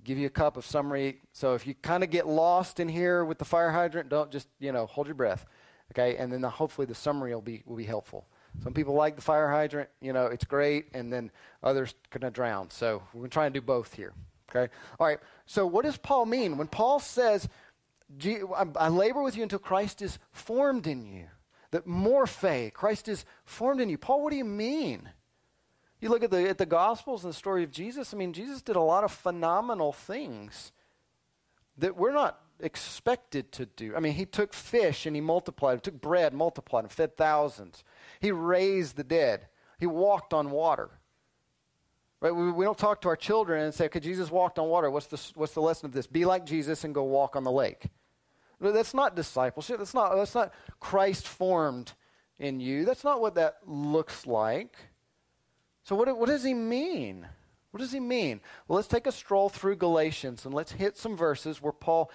[0.04, 1.20] give you a cup of summary.
[1.32, 4.48] So if you kind of get lost in here with the fire hydrant, don't just,
[4.60, 5.46] you know, hold your breath.
[5.92, 6.16] Okay?
[6.16, 8.26] And then the, hopefully the summary will be, will be helpful.
[8.62, 11.32] Some people like the fire hydrant, you know, it's great, and then
[11.62, 12.70] others going to drown.
[12.70, 14.12] So we're going to try and do both here.
[14.50, 14.72] Okay?
[15.00, 15.18] All right.
[15.46, 16.56] So what does Paul mean?
[16.56, 17.48] When Paul says,
[18.22, 21.26] I I labor with you until Christ is formed in you,
[21.72, 23.98] that morphe, Christ is formed in you.
[23.98, 25.08] Paul, what do you mean?
[26.04, 28.60] You look at the, at the Gospels and the story of Jesus, I mean, Jesus
[28.60, 30.70] did a lot of phenomenal things
[31.78, 33.96] that we're not expected to do.
[33.96, 37.84] I mean, he took fish and he multiplied, took bread, multiplied, and fed thousands.
[38.20, 39.48] He raised the dead.
[39.78, 40.90] He walked on water.
[42.20, 42.36] Right?
[42.36, 44.90] We, we don't talk to our children and say, okay, Jesus walked on water.
[44.90, 46.06] What's the, what's the lesson of this?
[46.06, 47.86] Be like Jesus and go walk on the lake.
[48.60, 49.78] That's not discipleship.
[49.78, 51.94] That's not, that's not Christ formed
[52.38, 52.84] in you.
[52.84, 54.76] That's not what that looks like.
[55.84, 57.26] So, what, what does he mean?
[57.70, 58.40] What does he mean?
[58.66, 62.10] Well, let's take a stroll through Galatians and let's hit some verses where Paul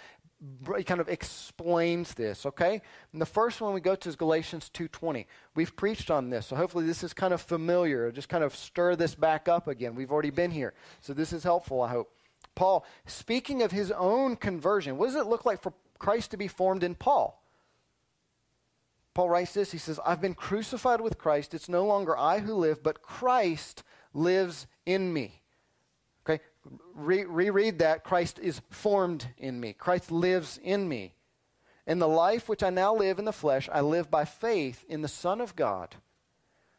[0.85, 2.81] kind of explains this, okay?
[3.11, 5.25] And the first one we go to is Galatians 2:20.
[5.55, 8.11] We've preached on this, so hopefully this is kind of familiar.
[8.11, 9.95] Just kind of stir this back up again.
[9.95, 10.73] We've already been here.
[11.01, 12.15] So this is helpful, I hope.
[12.55, 16.47] Paul, speaking of his own conversion, what does it look like for Christ to be
[16.47, 17.38] formed in Paul?
[19.19, 19.73] Paul writes this.
[19.73, 21.53] He says, I've been crucified with Christ.
[21.53, 25.41] It's no longer I who live, but Christ lives in me.
[26.23, 26.41] Okay?
[26.95, 28.05] Re- reread that.
[28.05, 29.73] Christ is formed in me.
[29.73, 31.15] Christ lives in me.
[31.85, 35.01] In the life which I now live in the flesh, I live by faith in
[35.01, 35.95] the Son of God,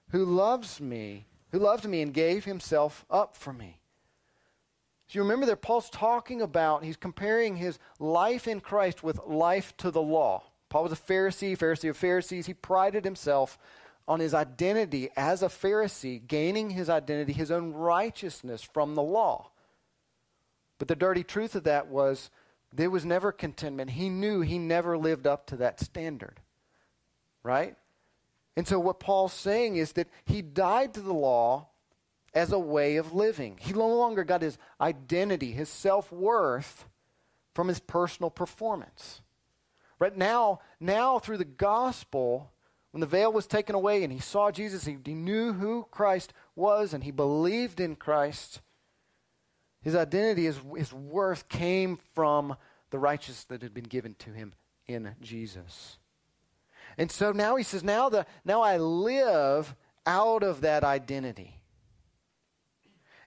[0.09, 3.81] who loves me, who loved me and gave himself up for me.
[5.09, 9.77] So you remember that Paul's talking about, he's comparing his life in Christ with life
[9.77, 10.45] to the law.
[10.71, 12.47] Paul was a Pharisee, Pharisee of Pharisees.
[12.47, 13.59] He prided himself
[14.09, 19.51] on his identity as a Pharisee, gaining his identity, his own righteousness from the law.
[20.79, 22.31] But the dirty truth of that was
[22.73, 23.91] there was never contentment.
[23.91, 26.41] He knew he never lived up to that standard.
[27.43, 27.77] Right?
[28.57, 31.69] And so what Paul's saying is that he died to the law
[32.33, 33.59] as a way of living.
[33.61, 36.87] He no longer got his identity, his self worth
[37.55, 39.21] from his personal performance.
[40.01, 42.51] Right now, now through the gospel,
[42.91, 46.33] when the veil was taken away and he saw Jesus, he, he knew who Christ
[46.57, 48.63] was and he believed in Christ.
[49.83, 52.57] His identity, his, his worth came from
[52.89, 54.55] the righteousness that had been given to him
[54.89, 55.99] in Jesus.
[56.97, 59.75] And so now he says, now, the, now I live
[60.07, 61.61] out of that identity.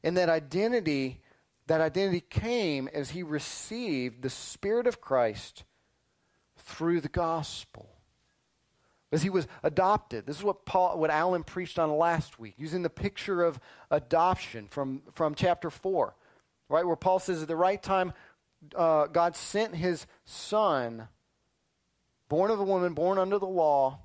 [0.03, 1.21] And that identity,
[1.67, 5.63] that identity came as he received the Spirit of Christ
[6.63, 7.89] through the gospel.
[9.11, 10.25] As he was adopted.
[10.25, 13.59] This is what Paul what Alan preached on last week, using the picture of
[13.91, 16.15] adoption from, from chapter 4.
[16.69, 18.13] Right, where Paul says at the right time,
[18.75, 21.09] uh, God sent his son,
[22.29, 23.99] born of a woman, born under the law,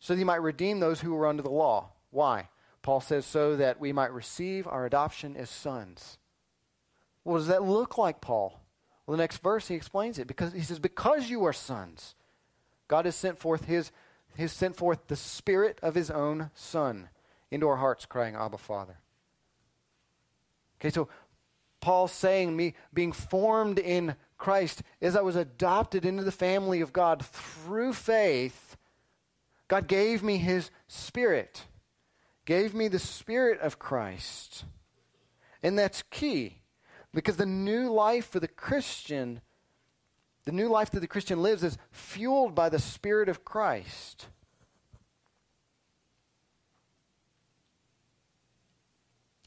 [0.00, 1.90] so that he might redeem those who were under the law.
[2.10, 2.48] Why?
[2.82, 6.18] Paul says, so that we might receive our adoption as sons.
[7.22, 8.60] What does that look like, Paul?
[9.12, 12.14] Well, the next verse he explains it because he says, Because you are sons,
[12.88, 13.92] God has sent forth his
[14.38, 17.10] has sent forth the spirit of his own son
[17.50, 18.96] into our hearts, crying, Abba Father.
[20.80, 21.10] Okay, so
[21.82, 26.94] Paul's saying me being formed in Christ as I was adopted into the family of
[26.94, 28.78] God through faith,
[29.68, 31.66] God gave me his spirit
[32.46, 34.64] gave me the Spirit of Christ.
[35.62, 36.61] And that's key
[37.14, 39.40] because the new life for the Christian,
[40.44, 44.26] the new life that the Christian lives, is fueled by the Spirit of Christ.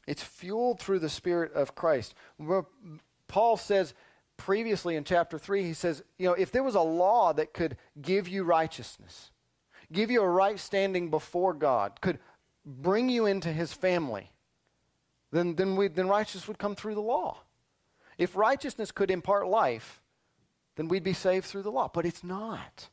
[0.06, 2.14] It's fueled through the Spirit of Christ.
[3.26, 3.94] Paul says
[4.36, 7.76] previously in chapter 3, he says, you know, if there was a law that could
[8.00, 9.32] give you righteousness,
[9.92, 12.18] give you a right standing before God, could
[12.64, 14.30] bring you into his family,
[15.32, 17.38] then, then, we, then righteousness would come through the law.
[18.18, 20.00] If righteousness could impart life,
[20.76, 21.90] then we'd be saved through the law.
[21.92, 22.88] But it's not.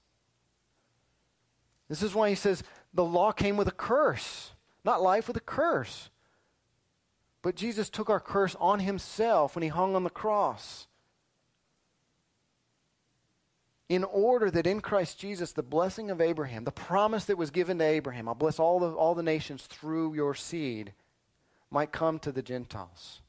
[1.89, 2.63] This is why he says
[2.93, 4.51] the law came with a curse,
[4.83, 6.09] not life with a curse.
[7.41, 10.87] But Jesus took our curse on himself when he hung on the cross.
[13.89, 17.77] In order that in Christ Jesus, the blessing of Abraham, the promise that was given
[17.79, 20.93] to Abraham, I'll bless all the, all the nations through your seed,
[21.69, 23.21] might come to the Gentiles,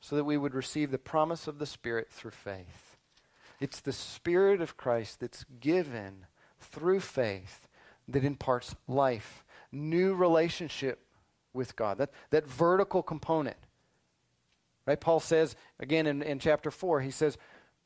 [0.00, 2.96] so that we would receive the promise of the Spirit through faith.
[3.60, 6.26] It's the Spirit of Christ that's given
[6.58, 7.68] through faith
[8.08, 11.00] that imparts life, new relationship
[11.52, 13.56] with God, that, that vertical component.
[14.86, 15.00] Right?
[15.00, 17.36] Paul says again in, in chapter 4, he says,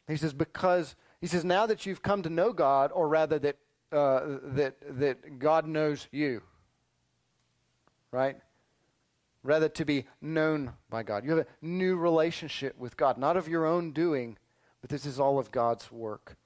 [0.07, 3.57] he says, because, he says, now that you've come to know God, or rather that,
[3.91, 6.43] uh, that, that God knows you,
[8.11, 8.37] right?
[9.45, 11.25] Rather to be known by God.
[11.25, 14.39] You have a new relationship with God, not of your own doing,
[14.81, 16.37] but this is all of God's work.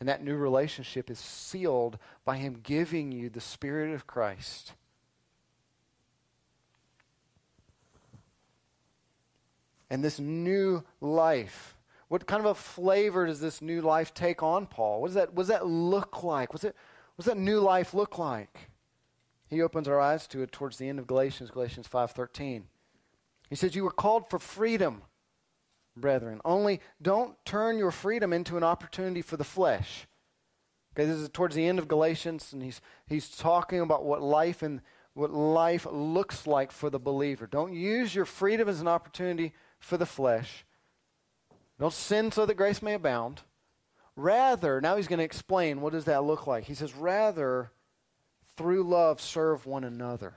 [0.00, 4.72] And that new relationship is sealed by Him giving you the Spirit of Christ.
[9.88, 11.76] And this new life,
[12.08, 15.00] what kind of a flavor does this new life take on, Paul?
[15.00, 16.52] What does that, what does that look like?
[16.52, 16.74] What's it,
[17.14, 18.71] what does that new life look like?
[19.52, 22.62] He opens our eyes to it towards the end of Galatians, Galatians 5.13.
[23.50, 25.02] He says, you were called for freedom,
[25.94, 26.40] brethren.
[26.42, 30.06] Only don't turn your freedom into an opportunity for the flesh.
[30.94, 34.62] Okay, this is towards the end of Galatians, and he's, he's talking about what life
[34.62, 34.80] and
[35.12, 37.46] what life looks like for the believer.
[37.46, 40.64] Don't use your freedom as an opportunity for the flesh.
[41.78, 43.42] Don't sin so that grace may abound.
[44.16, 46.64] Rather, now he's going to explain what does that look like.
[46.64, 47.70] He says, rather,
[48.56, 50.34] through love, serve one another.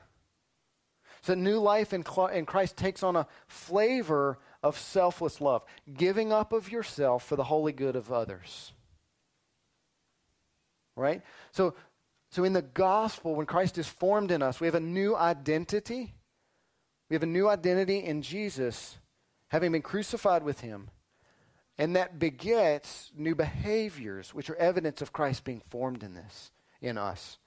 [1.22, 6.72] So new life in, Christ takes on a flavor of selfless love, giving up of
[6.72, 8.74] yourself for the holy good of others.
[10.96, 11.24] Right?
[11.52, 11.74] So,
[12.30, 16.14] so in the gospel, when Christ is formed in us, we have a new identity.
[17.10, 18.98] We have a new identity in Jesus
[19.50, 20.90] having been crucified with him.
[21.78, 26.52] And that begets new behaviors, which are evidence of Christ being formed in this,
[26.82, 27.38] in us.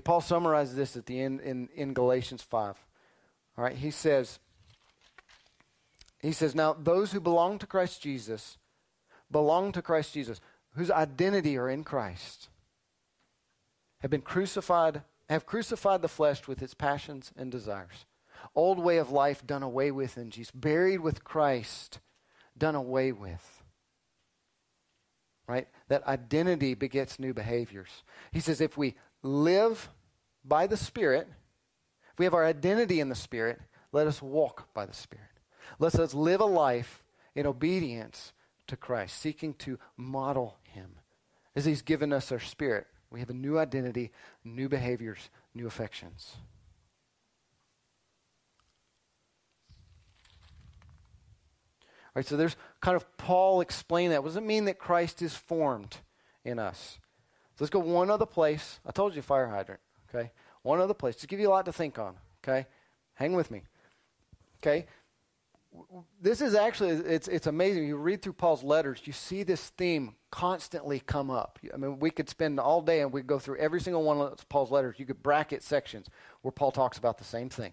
[0.00, 2.76] Paul summarizes this at the end in, in Galatians 5.
[3.58, 4.38] All right, he says,
[6.20, 8.58] he says, Now those who belong to Christ Jesus
[9.30, 10.40] belong to Christ Jesus,
[10.74, 12.48] whose identity are in Christ,
[14.00, 18.04] have been crucified, have crucified the flesh with its passions and desires
[18.56, 22.00] old way of life done away with in Jesus, buried with Christ,
[22.56, 23.62] done away with.
[25.48, 25.68] Right?
[25.88, 28.02] That identity begets new behaviors.
[28.32, 28.96] He says if we
[29.26, 29.90] live
[30.44, 31.28] by the Spirit,
[32.12, 33.60] if we have our identity in the Spirit,
[33.92, 35.26] let us walk by the Spirit.
[35.78, 37.04] Let us live a life
[37.34, 38.32] in obedience
[38.68, 40.96] to Christ, seeking to model Him.
[41.54, 44.12] As He's given us our Spirit, we have a new identity,
[44.44, 46.36] new behaviors, new affections.
[52.14, 54.22] Right, so there's kind of Paul explain that.
[54.22, 55.98] What does it mean that Christ is formed
[56.44, 56.98] in us?
[57.56, 58.80] So let's go one other place.
[58.86, 59.80] I told you fire hydrant,
[60.14, 60.30] okay?
[60.62, 61.16] One other place.
[61.16, 62.66] To give you a lot to think on, okay?
[63.14, 63.62] Hang with me.
[64.62, 64.86] Okay?
[66.20, 67.86] This is actually it's it's amazing.
[67.86, 71.58] You read through Paul's letters, you see this theme constantly come up.
[71.72, 74.48] I mean, we could spend all day and we'd go through every single one of
[74.48, 74.96] Paul's letters.
[74.98, 76.08] You could bracket sections
[76.42, 77.72] where Paul talks about the same thing.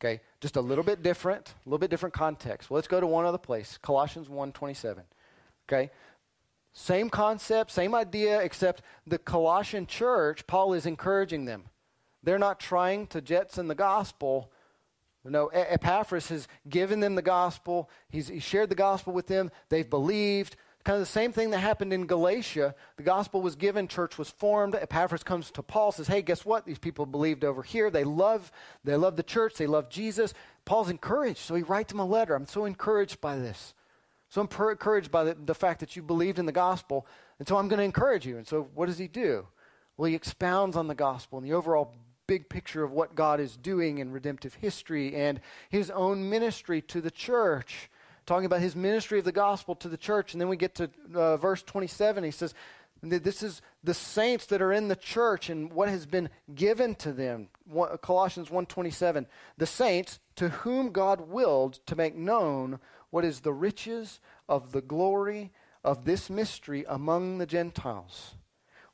[0.00, 2.70] Okay, just a little bit different, a little bit different context.
[2.70, 5.02] Well, let's go to one other place, Colossians 1:27.
[5.68, 5.90] Okay?
[6.72, 11.64] Same concept, same idea, except the Colossian church, Paul is encouraging them.
[12.22, 14.52] They're not trying to jetson the gospel.
[15.24, 17.90] No, Epaphras has given them the gospel.
[18.08, 19.50] He's he shared the gospel with them.
[19.68, 20.56] They've believed.
[20.82, 22.74] Kind of the same thing that happened in Galatia.
[22.96, 24.74] The gospel was given, church was formed.
[24.74, 26.64] Epaphras comes to Paul, says, Hey, guess what?
[26.64, 27.90] These people believed over here.
[27.90, 28.50] They love,
[28.82, 30.32] they love the church, they love Jesus.
[30.64, 32.34] Paul's encouraged, so he writes him a letter.
[32.34, 33.74] I'm so encouraged by this.
[34.30, 37.06] So I'm per- encouraged by the, the fact that you believed in the gospel,
[37.38, 38.38] and so I'm going to encourage you.
[38.38, 39.46] And so what does he do?
[39.96, 41.94] Well, he expounds on the gospel and the overall
[42.26, 47.00] big picture of what God is doing in redemptive history and his own ministry to
[47.00, 47.90] the church
[48.30, 50.32] talking about his ministry of the gospel to the church.
[50.32, 52.22] And then we get to uh, verse 27.
[52.22, 52.54] He says,
[53.02, 57.12] This is the saints that are in the church and what has been given to
[57.12, 57.48] them.
[58.02, 59.26] Colossians 1.27.
[59.58, 62.78] The saints to whom God willed to make known
[63.10, 65.52] what is the riches of the glory
[65.82, 68.34] of this mystery among the Gentiles,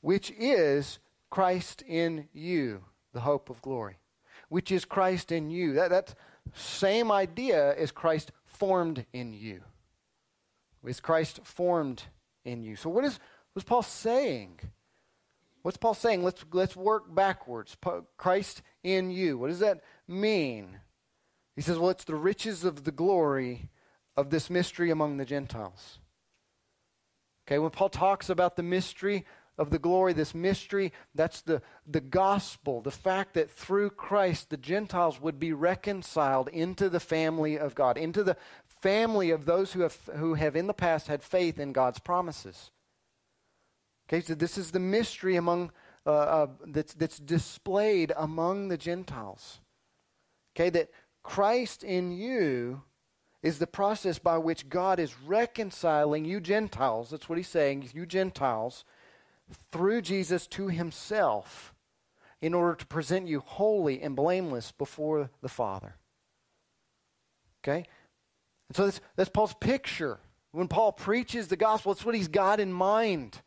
[0.00, 0.98] which is
[1.30, 3.98] Christ in you, the hope of glory.
[4.48, 5.72] Which is Christ in you.
[5.72, 6.14] That, that
[6.54, 9.62] same idea is Christ formed in you?
[10.84, 12.04] Is Christ formed
[12.44, 12.76] in you?
[12.76, 13.18] So what is
[13.52, 14.60] what's Paul saying?
[15.62, 16.22] What's Paul saying?
[16.22, 17.76] Let's let's work backwards.
[18.16, 19.36] Christ in you.
[19.36, 20.78] What does that mean?
[21.56, 23.70] He says, well, it's the riches of the glory
[24.16, 25.98] of this mystery among the Gentiles.
[27.46, 29.24] Okay, when Paul talks about the mystery
[29.58, 34.56] of the glory, this mystery, that's the, the gospel, the fact that through Christ the
[34.56, 38.36] Gentiles would be reconciled into the family of God, into the
[38.66, 42.70] family of those who have, who have in the past had faith in God's promises.
[44.08, 45.72] Okay, so this is the mystery among
[46.06, 49.60] uh, uh, that's, that's displayed among the Gentiles.
[50.54, 50.90] Okay, that
[51.24, 52.82] Christ in you
[53.42, 58.06] is the process by which God is reconciling you Gentiles, that's what he's saying, you
[58.06, 58.84] Gentiles,
[59.70, 61.74] through Jesus to himself
[62.40, 65.94] in order to present you holy and blameless before the Father.
[67.62, 67.84] Okay?
[68.68, 70.18] And so that's, that's Paul's picture.
[70.52, 73.40] When Paul preaches the gospel, it's what he's got in mind.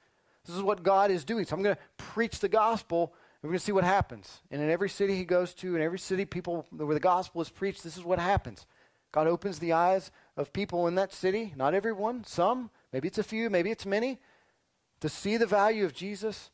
[0.45, 1.45] This is what God is doing.
[1.45, 4.41] So I'm going to preach the gospel, and we're going to see what happens.
[4.51, 7.49] And in every city he goes to, in every city people where the gospel is
[7.49, 8.65] preached, this is what happens.
[9.11, 13.23] God opens the eyes of people in that city, not everyone, some, maybe it's a
[13.23, 14.19] few, maybe it's many,
[14.99, 16.51] to see the value of Jesus,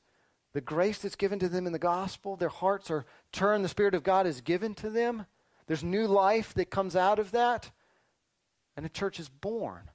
[0.53, 2.35] the grace that's given to them in the gospel.
[2.35, 5.25] Their hearts are turned, the Spirit of God is given to them.
[5.67, 7.71] There's new life that comes out of that,
[8.77, 9.89] and a church is born.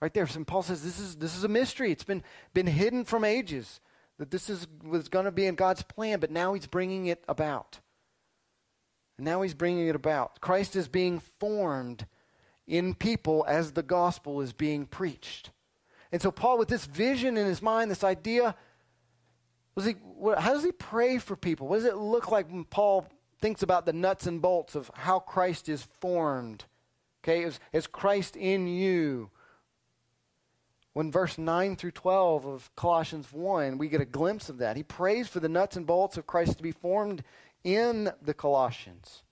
[0.00, 0.26] Right there.
[0.26, 0.46] St.
[0.46, 1.90] Paul says this is, this is a mystery.
[1.90, 2.22] It's been,
[2.52, 3.80] been hidden from ages,
[4.18, 7.24] that this is, was going to be in God's plan, but now he's bringing it
[7.26, 7.80] about.
[9.18, 10.40] And now he's bringing it about.
[10.40, 12.06] Christ is being formed
[12.66, 15.50] in people as the gospel is being preached.
[16.10, 18.54] And so, Paul, with this vision in his mind, this idea,
[19.74, 19.96] was he,
[20.38, 21.66] how does he pray for people?
[21.68, 23.06] What does it look like when Paul
[23.40, 26.64] thinks about the nuts and bolts of how Christ is formed?
[27.22, 29.30] Okay, as, as Christ in you.
[30.92, 34.76] When verse 9 through 12 of Colossians 1, we get a glimpse of that.
[34.76, 37.24] He prays for the nuts and bolts of Christ to be formed
[37.64, 39.22] in the Colossians.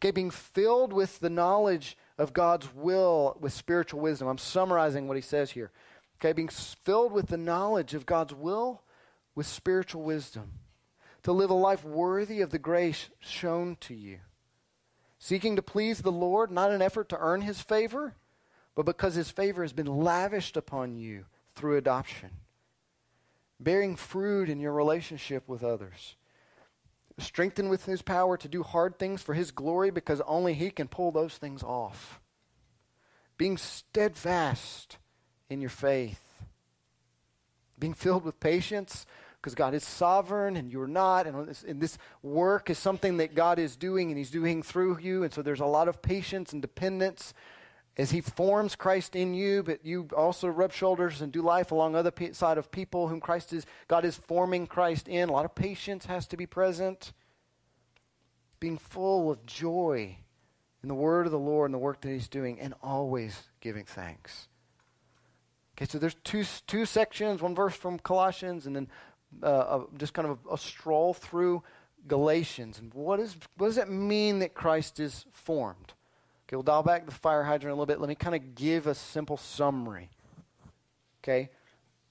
[0.00, 4.28] Okay, being filled with the knowledge of God's will with spiritual wisdom.
[4.28, 5.70] I'm summarizing what he says here.
[6.18, 8.82] Okay, being filled with the knowledge of God's will
[9.34, 10.52] with spiritual wisdom.
[11.24, 14.20] To live a life worthy of the grace shown to you.
[15.18, 18.14] Seeking to please the Lord, not an effort to earn his favor,
[18.74, 22.30] but because his favor has been lavished upon you through adoption.
[23.58, 26.16] Bearing fruit in your relationship with others
[27.20, 30.88] strengthened with his power to do hard things for his glory because only he can
[30.88, 32.20] pull those things off.
[33.36, 34.98] Being steadfast
[35.48, 36.20] in your faith.
[37.78, 39.06] Being filled with patience
[39.40, 41.26] because God is sovereign and you're not.
[41.26, 44.98] And this, and this work is something that God is doing and he's doing through
[45.00, 45.22] you.
[45.22, 47.32] And so there's a lot of patience and dependence
[47.96, 51.94] as he forms Christ in you, but you also rub shoulders and do life along
[51.94, 55.28] other side of people whom Christ is, God is forming Christ in.
[55.28, 57.12] A lot of patience has to be present.
[58.58, 60.16] Being full of joy
[60.82, 63.84] in the word of the Lord and the work that he's doing, and always giving
[63.84, 64.48] thanks.
[65.76, 68.88] Okay, so there's two, two sections, one verse from Colossians, and then
[69.42, 71.62] uh, a, just kind of a, a stroll through
[72.06, 72.78] Galatians.
[72.78, 75.92] And what, is, what does it mean that Christ is formed?
[76.50, 78.00] Okay, we'll dial back the fire hydrant a little bit.
[78.00, 80.10] Let me kind of give a simple summary.
[81.22, 81.48] Okay?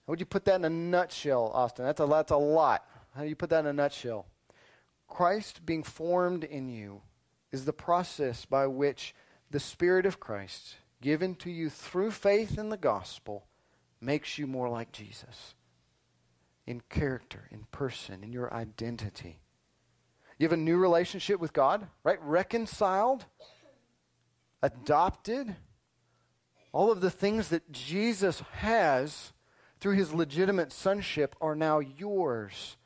[0.07, 1.83] How would you put that in a nutshell, Austin?
[1.83, 2.85] That's a, that's a lot.
[3.13, 4.27] How do you put that in a nutshell?
[5.09, 7.01] Christ being formed in you
[7.51, 9.13] is the process by which
[9.51, 13.45] the Spirit of Christ, given to you through faith in the gospel,
[13.99, 15.53] makes you more like Jesus
[16.65, 19.41] in character, in person, in your identity.
[20.37, 22.23] You have a new relationship with God, right?
[22.23, 23.25] Reconciled
[24.61, 25.55] adopted,
[26.71, 29.33] all of the things that Jesus has
[29.79, 32.77] through his legitimate sonship are now yours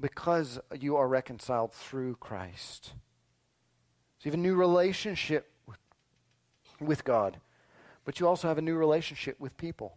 [0.00, 2.92] because you are reconciled through Christ.
[4.18, 5.50] So you have a new relationship
[6.80, 7.38] with God,
[8.04, 9.96] but you also have a new relationship with people.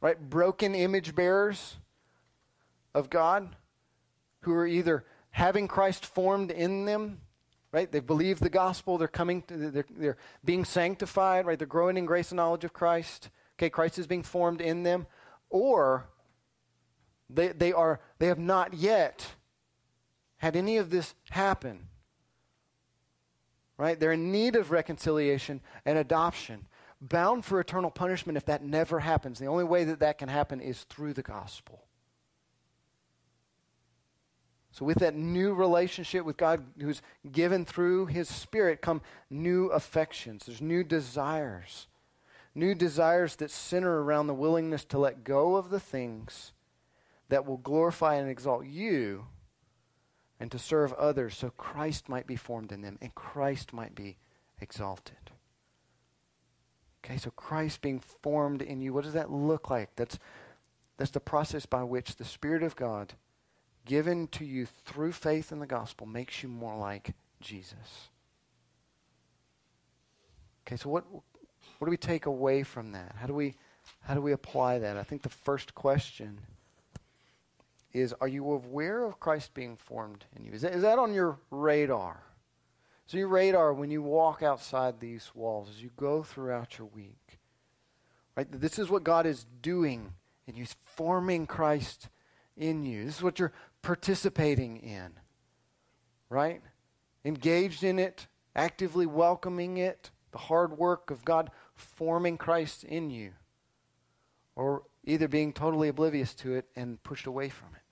[0.00, 0.18] Right?
[0.18, 1.76] Broken image bearers
[2.94, 3.56] of God
[4.40, 7.21] who are either having Christ formed in them
[7.72, 7.90] right?
[7.90, 8.98] They believe the gospel.
[8.98, 11.58] They're coming, to, they're, they're being sanctified, right?
[11.58, 13.30] They're growing in grace and knowledge of Christ.
[13.58, 15.06] Okay, Christ is being formed in them.
[15.48, 16.06] Or
[17.30, 19.26] they, they, are, they have not yet
[20.36, 21.88] had any of this happen.
[23.78, 23.98] Right?
[23.98, 26.66] They're in need of reconciliation and adoption,
[27.00, 29.38] bound for eternal punishment if that never happens.
[29.38, 31.84] The only way that that can happen is through the gospel.
[34.72, 40.46] So, with that new relationship with God who's given through His Spirit, come new affections.
[40.46, 41.88] There's new desires.
[42.54, 46.52] New desires that center around the willingness to let go of the things
[47.28, 49.26] that will glorify and exalt you
[50.40, 54.16] and to serve others so Christ might be formed in them and Christ might be
[54.60, 55.16] exalted.
[57.04, 59.90] Okay, so Christ being formed in you, what does that look like?
[59.96, 60.18] That's,
[60.96, 63.14] that's the process by which the Spirit of God
[63.84, 68.08] given to you through faith in the gospel makes you more like Jesus.
[70.66, 71.04] Okay, so what
[71.78, 73.16] what do we take away from that?
[73.18, 73.54] How do we
[74.02, 74.96] how do we apply that?
[74.96, 76.38] I think the first question
[77.92, 80.52] is are you aware of Christ being formed in you?
[80.52, 82.22] Is that, is that on your radar?
[83.06, 87.38] So, your radar, when you walk outside these walls, as you go throughout your week,
[88.36, 88.46] right?
[88.50, 90.14] This is what God is doing,
[90.46, 92.08] and He's forming Christ
[92.56, 93.04] in you.
[93.04, 93.52] This is what you're
[93.82, 95.12] participating in,
[96.28, 96.62] right?
[97.24, 103.32] Engaged in it, actively welcoming it, the hard work of God forming Christ in you,
[104.56, 107.82] or either being totally oblivious to it and pushed away from it.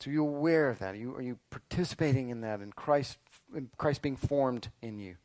[0.00, 0.94] So you're aware of that.
[0.94, 3.18] Are you, are you participating in that and Christ,
[3.78, 5.16] Christ being formed in you?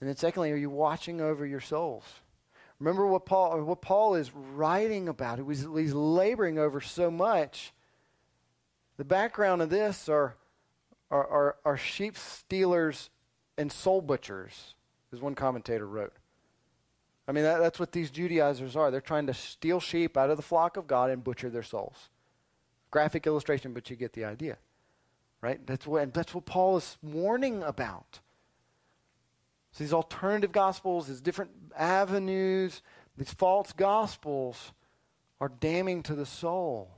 [0.00, 2.04] And then secondly, are you watching over your souls?
[2.78, 7.72] Remember what Paul, what Paul is writing about, he's, he's laboring over so much.
[8.98, 10.36] The background of this are,
[11.10, 13.10] are, are, are sheep stealers
[13.56, 14.74] and soul butchers,
[15.12, 16.12] as one commentator wrote.
[17.28, 18.90] I mean, that, that's what these Judaizers are.
[18.90, 22.10] They're trying to steal sheep out of the flock of God and butcher their souls.
[22.90, 24.58] Graphic illustration, but you get the idea.
[25.40, 25.64] Right?
[25.66, 28.20] That's what, that's what Paul is warning about.
[29.76, 32.80] So these alternative gospels, these different avenues,
[33.18, 34.72] these false gospels
[35.38, 36.88] are damning to the soul.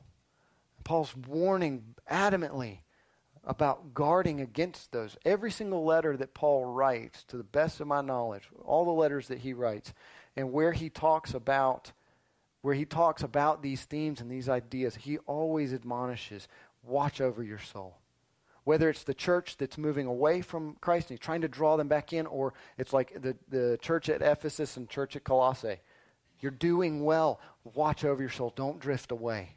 [0.84, 2.78] Paul's warning adamantly
[3.42, 5.16] about guarding against those.
[5.24, 9.26] Every single letter that Paul writes, to the best of my knowledge, all the letters
[9.26, 9.92] that he writes,
[10.36, 11.90] and where he talks about
[12.60, 16.46] where he talks about these themes and these ideas, he always admonishes,
[16.84, 17.96] watch over your soul.
[18.68, 21.88] Whether it's the church that's moving away from Christ and he's trying to draw them
[21.88, 25.78] back in, or it's like the, the church at Ephesus and church at Colossae.
[26.40, 27.40] You're doing well.
[27.64, 28.52] Watch over your soul.
[28.54, 29.56] Don't drift away.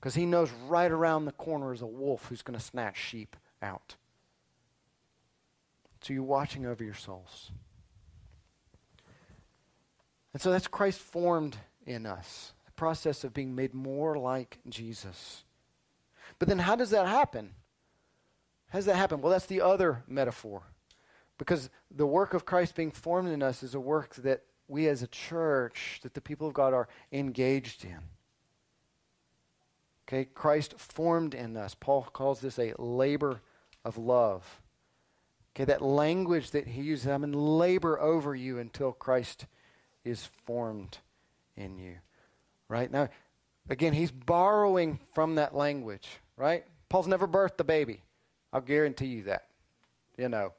[0.00, 3.36] Because he knows right around the corner is a wolf who's going to snatch sheep
[3.62, 3.94] out.
[6.00, 7.52] So you're watching over your souls.
[10.32, 15.44] And so that's Christ formed in us, the process of being made more like Jesus.
[16.40, 17.54] But then how does that happen?
[18.76, 19.22] How does that happen?
[19.22, 20.60] Well, that's the other metaphor.
[21.38, 25.02] Because the work of Christ being formed in us is a work that we as
[25.02, 27.96] a church, that the people of God are engaged in.
[30.06, 31.74] Okay, Christ formed in us.
[31.74, 33.40] Paul calls this a labor
[33.82, 34.60] of love.
[35.54, 39.46] Okay, that language that he uses, I'm in labor over you until Christ
[40.04, 40.98] is formed
[41.56, 41.94] in you.
[42.68, 42.90] Right?
[42.90, 43.08] Now,
[43.70, 46.66] again, he's borrowing from that language, right?
[46.90, 48.02] Paul's never birthed a baby.
[48.52, 49.48] I'll guarantee you that.
[50.16, 50.52] You know.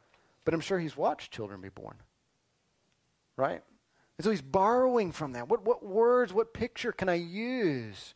[0.45, 1.95] But I'm sure he's watched children be born.
[3.35, 3.61] Right?
[4.17, 5.47] And so he's borrowing from that.
[5.47, 8.15] What, what words, what picture can I use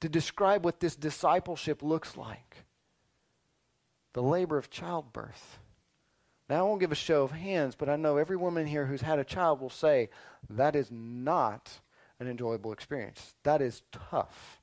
[0.00, 2.64] to describe what this discipleship looks like?
[4.12, 5.58] The labor of childbirth.
[6.48, 9.00] Now, I won't give a show of hands, but I know every woman here who's
[9.00, 10.10] had a child will say,
[10.50, 11.80] that is not
[12.20, 13.34] an enjoyable experience.
[13.42, 14.61] That is tough.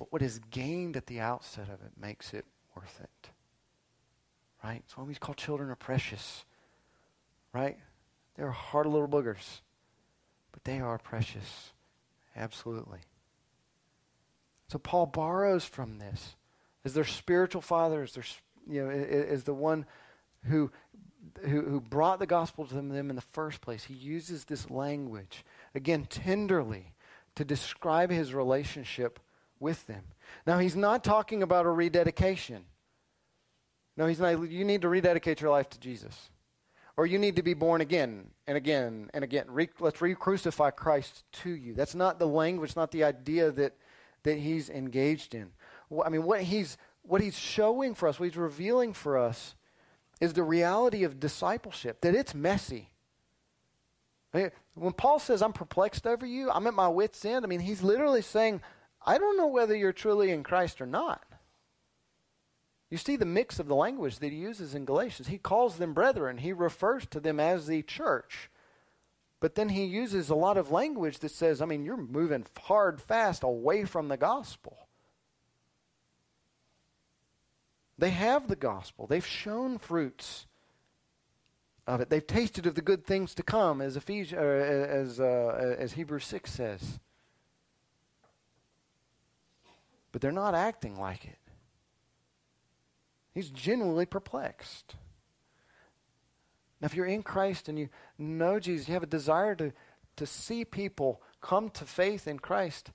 [0.00, 3.28] But what is gained at the outset of it makes it worth it.
[4.64, 4.80] Right?
[4.82, 6.46] That's why we call children are precious.
[7.52, 7.76] Right?
[8.34, 9.60] They're hard little boogers.
[10.52, 11.74] But they are precious.
[12.34, 13.00] Absolutely.
[14.68, 16.34] So Paul borrows from this.
[16.82, 18.24] As their spiritual father, as their,
[18.66, 19.84] you know, as the one
[20.44, 20.70] who
[21.42, 25.44] who, who brought the gospel to them in the first place, he uses this language,
[25.74, 26.94] again, tenderly,
[27.34, 29.20] to describe his relationship
[29.60, 30.02] with them.
[30.46, 32.64] Now, he's not talking about a rededication.
[33.96, 34.50] No, he's not.
[34.50, 36.30] You need to rededicate your life to Jesus.
[36.96, 39.44] Or you need to be born again and again and again.
[39.48, 41.74] Re, let's re crucify Christ to you.
[41.74, 43.74] That's not the language, not the idea that,
[44.24, 45.50] that he's engaged in.
[46.04, 49.54] I mean, what he's, what he's showing for us, what he's revealing for us,
[50.20, 52.90] is the reality of discipleship, that it's messy.
[54.32, 57.82] When Paul says, I'm perplexed over you, I'm at my wits' end, I mean, he's
[57.82, 58.60] literally saying,
[59.04, 61.24] I don't know whether you're truly in Christ or not.
[62.90, 65.28] You see the mix of the language that he uses in Galatians.
[65.28, 68.50] He calls them brethren, he refers to them as the church.
[69.38, 73.00] But then he uses a lot of language that says, I mean, you're moving hard,
[73.00, 74.76] fast away from the gospel.
[77.96, 79.06] They have the gospel.
[79.06, 80.46] They've shown fruits
[81.86, 82.10] of it.
[82.10, 86.50] They've tasted of the good things to come, as Ephesians, as uh, as Hebrews six
[86.52, 86.98] says.
[90.12, 91.38] But they're not acting like it.
[93.32, 94.96] He's genuinely perplexed.
[96.80, 97.88] Now, if you're in Christ and you
[98.18, 99.72] know Jesus, you have a desire to,
[100.16, 102.90] to see people come to faith in Christ,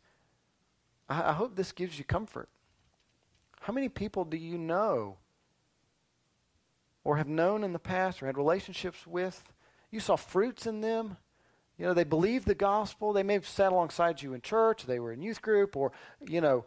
[1.08, 2.50] I, I hope this gives you comfort.
[3.62, 5.18] How many people do you know
[7.04, 9.44] or have known in the past or had relationships with?
[9.90, 11.18] You saw fruits in them.
[11.78, 13.14] You know, they believed the gospel.
[13.14, 15.92] They may have sat alongside you in church, they were in youth group, or,
[16.26, 16.66] you know,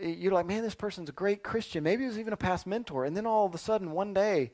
[0.00, 1.84] you're like, man, this person's a great Christian.
[1.84, 3.04] Maybe he was even a past mentor.
[3.04, 4.52] And then all of a sudden, one day,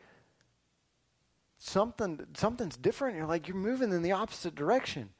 [1.59, 3.17] something something's different.
[3.17, 5.11] You're like, you're moving in the opposite direction.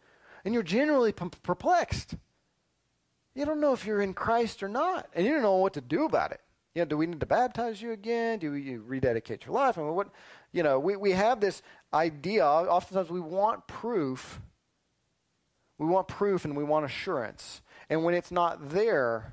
[0.45, 2.15] And you're generally perplexed.
[3.35, 5.09] You don't know if you're in Christ or not.
[5.15, 6.41] And you don't know what to do about it.
[6.75, 8.39] You know, do we need to baptize you again?
[8.39, 9.77] Do you rededicate your life?
[9.77, 10.09] I mean, what,
[10.53, 11.63] you know, we, we have this
[11.93, 12.45] idea.
[12.47, 14.41] Oftentimes we want proof.
[15.79, 17.61] We want proof and we want assurance.
[17.91, 19.33] And when it's not there,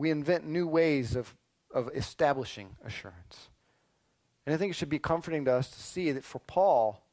[0.00, 1.34] we invent new ways of,
[1.74, 3.50] of establishing assurance.
[4.46, 7.04] And I think it should be comforting to us to see that for Paul,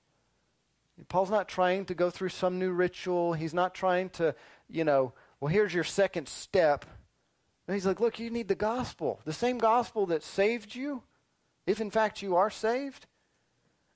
[1.10, 3.34] Paul's not trying to go through some new ritual.
[3.34, 4.34] He's not trying to,
[4.70, 5.12] you know,
[5.42, 6.86] well, here's your second step.
[7.68, 9.20] And he's like, look, you need the gospel.
[9.26, 11.04] The same gospel that saved you,
[11.66, 13.06] if in fact you are saved,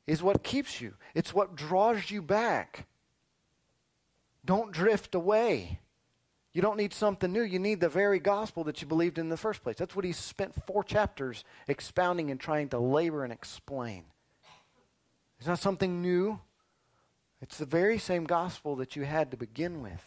[0.06, 0.96] is what keeps you.
[1.16, 2.88] It's what draws you back.
[4.44, 5.80] Don't drift away.
[6.54, 7.44] You don't need something new.
[7.44, 9.78] You need the very gospel that you believed in, in the first place.
[9.78, 14.04] That's what he spent four chapters expounding and trying to labor and explain.
[15.40, 16.40] It's not something new.
[17.42, 20.04] It's the very same gospel that you had to begin with.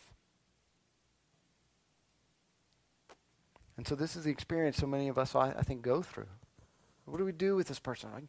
[3.77, 6.29] And so this is the experience so many of us, I, think, go through.
[7.07, 8.11] What do we do with this person?
[8.15, 8.23] I,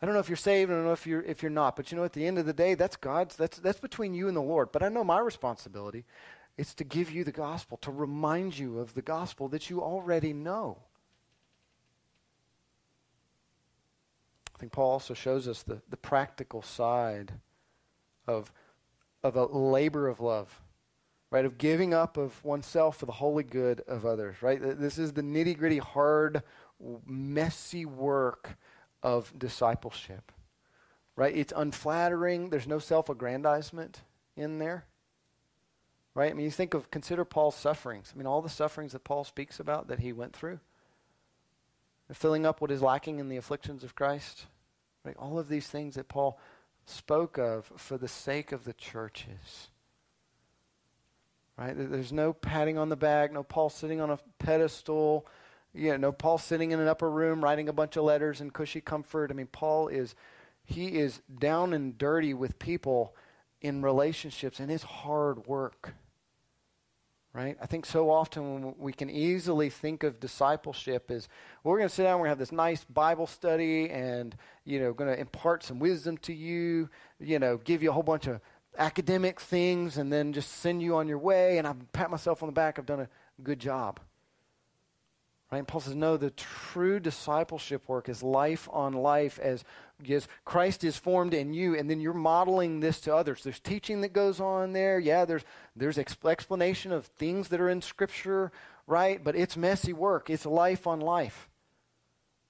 [0.00, 0.70] I don't know if you're saved.
[0.70, 1.74] I don't know if you're if you're not.
[1.76, 3.36] But you know, at the end of the day, that's God's.
[3.36, 4.72] That's that's between you and the Lord.
[4.72, 6.04] But I know my responsibility
[6.58, 10.32] it's to give you the gospel, to remind you of the gospel that you already
[10.32, 10.78] know.
[14.54, 17.32] I think Paul also shows us the, the practical side
[18.28, 18.52] of,
[19.22, 20.60] of a labor of love,
[21.30, 21.44] right?
[21.44, 24.60] Of giving up of oneself for the holy good of others, right?
[24.62, 26.42] This is the nitty gritty, hard,
[27.06, 28.56] messy work
[29.02, 30.30] of discipleship,
[31.16, 31.34] right?
[31.34, 32.50] It's unflattering.
[32.50, 34.02] There's no self aggrandizement
[34.36, 34.84] in there
[36.14, 36.30] right?
[36.30, 38.12] I mean, you think of, consider Paul's sufferings.
[38.14, 40.60] I mean, all the sufferings that Paul speaks about that he went through,
[42.12, 44.46] filling up what is lacking in the afflictions of Christ,
[45.04, 45.16] right?
[45.18, 46.38] All of these things that Paul
[46.84, 49.68] spoke of for the sake of the churches.
[51.56, 51.74] Right?
[51.76, 55.26] There's no patting on the back, no Paul sitting on a pedestal,
[55.74, 58.50] you know, no Paul sitting in an upper room writing a bunch of letters in
[58.50, 59.30] cushy comfort.
[59.30, 60.14] I mean, Paul is
[60.64, 63.14] he is down and dirty with people
[63.60, 65.94] in relationships and his hard work
[67.34, 67.56] right?
[67.60, 71.28] I think so often we can easily think of discipleship as
[71.64, 74.78] we're going to sit down, we're going to have this nice Bible study, and you
[74.78, 78.26] know, going to impart some wisdom to you, you know, give you a whole bunch
[78.26, 78.40] of
[78.78, 81.58] academic things, and then just send you on your way.
[81.58, 82.78] And I pat myself on the back.
[82.78, 83.08] I've done a
[83.42, 84.00] good job.
[85.50, 85.58] Right?
[85.58, 89.64] And Paul says, no, the true discipleship work is life on life as,
[90.10, 93.42] as Christ is formed in you, and then you're modeling this to others.
[93.42, 94.98] There's teaching that goes on there.
[94.98, 95.44] Yeah, there's,
[95.76, 98.52] there's explanation of things that are in Scripture,
[98.86, 99.22] right?
[99.22, 100.30] But it's messy work.
[100.30, 101.48] It's life on life.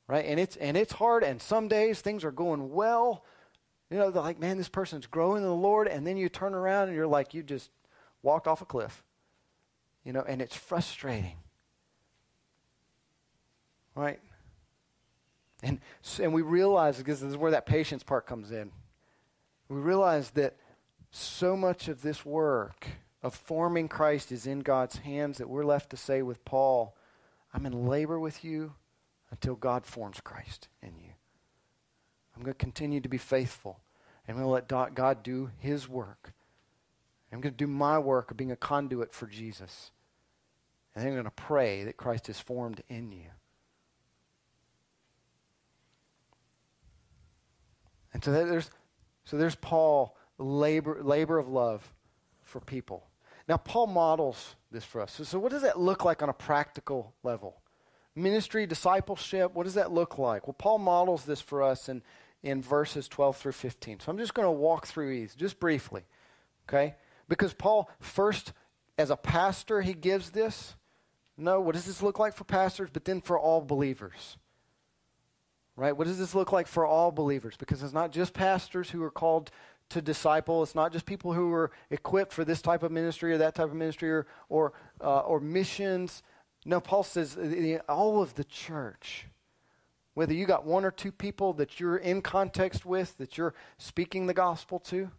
[0.07, 0.25] Right?
[0.27, 3.25] And it's, and it's hard, and some days things are going well.
[3.91, 6.55] You know, they're like, man, this person's growing in the Lord, and then you turn
[6.55, 7.71] around and you're like, you just
[8.23, 9.03] walked off a cliff.
[10.05, 11.37] You know, and it's frustrating
[13.95, 14.21] right?
[15.63, 15.81] And,
[16.21, 18.73] and we realize, because this is where that patience part comes in,
[19.69, 20.57] we realize that
[21.11, 22.87] so much of this work
[23.23, 26.97] of forming Christ is in God's hands that we're left to say with Paul,
[27.55, 28.75] I'm in labor with you
[29.31, 31.11] until God forms Christ in you.
[32.35, 33.81] I'm going to continue to be faithful.
[34.27, 36.33] I'm going to let God do his work.
[37.33, 39.91] I'm going to do my work of being a conduit for Jesus.
[40.95, 43.29] And I'm going to pray that Christ is formed in you.
[48.13, 48.71] And so there's,
[49.25, 51.93] so there's Paul, labor, labor of love
[52.43, 53.07] for people.
[53.49, 55.13] Now, Paul models this for us.
[55.13, 57.61] So, so, what does that look like on a practical level?
[58.15, 60.47] Ministry, discipleship, what does that look like?
[60.47, 62.03] Well, Paul models this for us in,
[62.43, 64.01] in verses 12 through 15.
[64.01, 66.03] So I'm just going to walk through these just briefly,
[66.69, 66.95] okay?
[67.29, 68.53] Because Paul, first,
[68.99, 70.75] as a pastor, he gives this.
[71.39, 72.91] No, what does this look like for pastors?
[72.93, 74.37] But then for all believers
[75.77, 75.97] right?
[75.97, 77.57] What does this look like for all believers?
[77.57, 79.51] Because it's not just pastors who are called
[79.91, 80.63] to disciple.
[80.63, 83.67] It's not just people who are equipped for this type of ministry or that type
[83.67, 86.23] of ministry or or, uh, or missions.
[86.65, 87.37] No, Paul says
[87.89, 89.27] all of the church.
[90.15, 94.27] Whether you got one or two people that you're in context with, that you're speaking
[94.27, 95.11] the gospel to,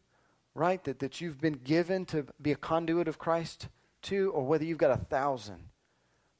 [0.53, 0.83] right?
[0.83, 3.69] That, that you've been given to be a conduit of Christ
[4.03, 5.69] to, or whether you've got a thousand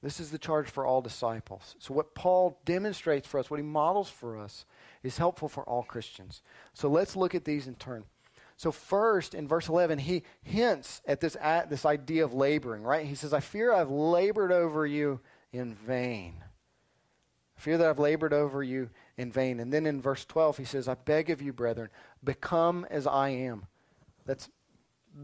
[0.04, 1.76] this is the charge for all disciples.
[1.80, 4.66] So, what Paul demonstrates for us, what he models for us,
[5.02, 6.42] is helpful for all Christians.
[6.74, 8.04] So, let's look at these in turn.
[8.58, 13.06] So, first, in verse 11, he hints at this, at this idea of laboring, right?
[13.06, 15.22] He says, I fear I've labored over you
[15.54, 16.44] in vain.
[17.58, 19.62] I fear that I've labored over you in vain.
[19.62, 21.90] And then in verse 12, he says, I beg of you, brethren,
[22.22, 23.68] become as I am.
[24.26, 24.50] That's,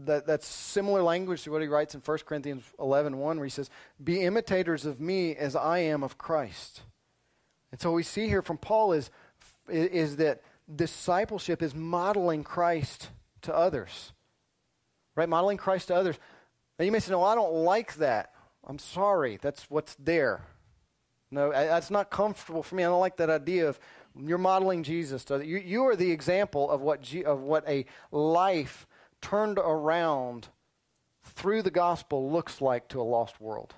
[0.04, 3.50] that, that's similar language to what he writes in 1 Corinthians 11 1, where he
[3.50, 3.70] says,
[4.02, 6.82] Be imitators of me as I am of Christ.
[7.72, 9.10] And so we see here from Paul is,
[9.68, 10.42] is that
[10.74, 13.08] discipleship is modeling Christ
[13.42, 14.12] to others.
[15.16, 15.28] Right?
[15.28, 16.16] Modeling Christ to others.
[16.78, 18.32] Now you may say, No, I don't like that.
[18.66, 19.38] I'm sorry.
[19.40, 20.42] That's what's there.
[21.32, 22.82] No, that's not comfortable for me.
[22.82, 23.78] I don't like that idea of
[24.16, 25.24] you're modeling Jesus.
[25.26, 28.86] To, you, you are the example of what, G, of what a life
[29.20, 30.48] turned around
[31.24, 33.74] through the gospel looks like to a lost world.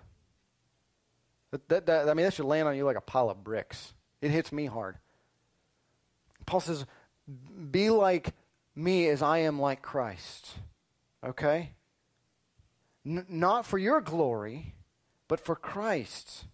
[1.51, 3.95] That, that, that- I mean, that should land on you like a pile of bricks.
[4.21, 4.97] It hits me hard.
[6.47, 6.87] Paul says,
[7.71, 8.33] Be like
[8.75, 10.51] me as I am like Christ.
[11.25, 11.73] Okay?
[13.05, 14.75] N- not for your glory,
[15.29, 16.45] but for Christ's.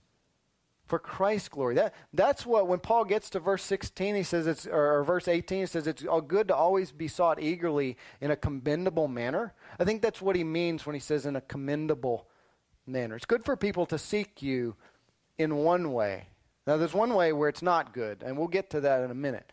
[0.88, 1.74] For Christ's glory.
[1.74, 5.60] That, that's what, when Paul gets to verse 16, he says it's, or, verse 18,
[5.60, 9.52] he says it's all good to always be sought eagerly in a commendable manner.
[9.78, 12.26] I think that's what he means when he says in a commendable
[12.86, 13.16] manner.
[13.16, 14.76] It's good for people to seek you
[15.36, 16.28] in one way.
[16.66, 19.14] Now, there's one way where it's not good, and we'll get to that in a
[19.14, 19.52] minute.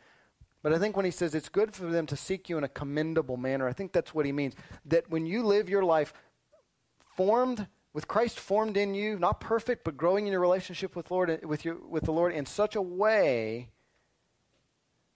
[0.63, 2.69] But I think when he says it's good for them to seek you in a
[2.69, 4.55] commendable manner, I think that's what he means.
[4.85, 6.13] That when you live your life
[7.15, 11.45] formed with Christ formed in you, not perfect, but growing in your relationship with Lord
[11.45, 13.69] with your with the Lord in such a way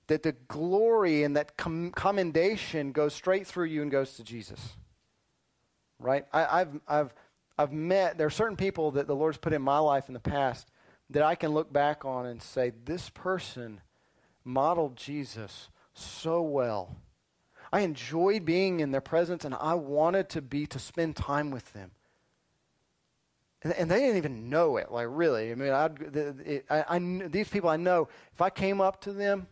[0.08, 4.78] that the glory and that com- commendation goes straight through you and goes to Jesus.
[6.00, 6.26] Right?
[6.32, 7.14] I, I've I've
[7.58, 10.22] I've met there are certain people that the Lord's put in my life in the
[10.22, 10.72] past
[11.10, 13.82] that I can look back on and say, this person
[14.46, 16.96] modeled Jesus so well.
[17.74, 21.74] I enjoyed being in their presence and I wanted to be to spend time with
[21.74, 21.92] them.
[23.62, 25.52] And, and they didn't even know it, like really.
[25.52, 25.70] I mean,
[26.46, 29.48] it, I, I these people I know, if I came up to them,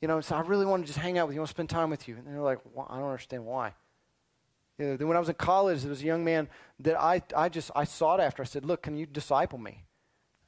[0.00, 1.54] you know, said, I really want to just hang out with you, I want to
[1.54, 2.16] spend time with you.
[2.16, 3.74] And they're like, "Why- I don't understand why.
[4.78, 6.48] You know, then when I was in college, there was a young man
[6.80, 8.42] that I, I just, I sought after.
[8.42, 9.84] I said, look, can you disciple me?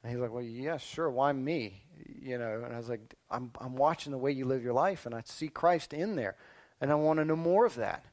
[0.01, 1.09] And he's like, well, yeah, sure.
[1.09, 1.83] Why me?
[2.19, 5.05] You know, and I was like, I'm, I'm watching the way you live your life,
[5.05, 6.35] and I see Christ in there,
[6.81, 8.05] and I want to know more of that.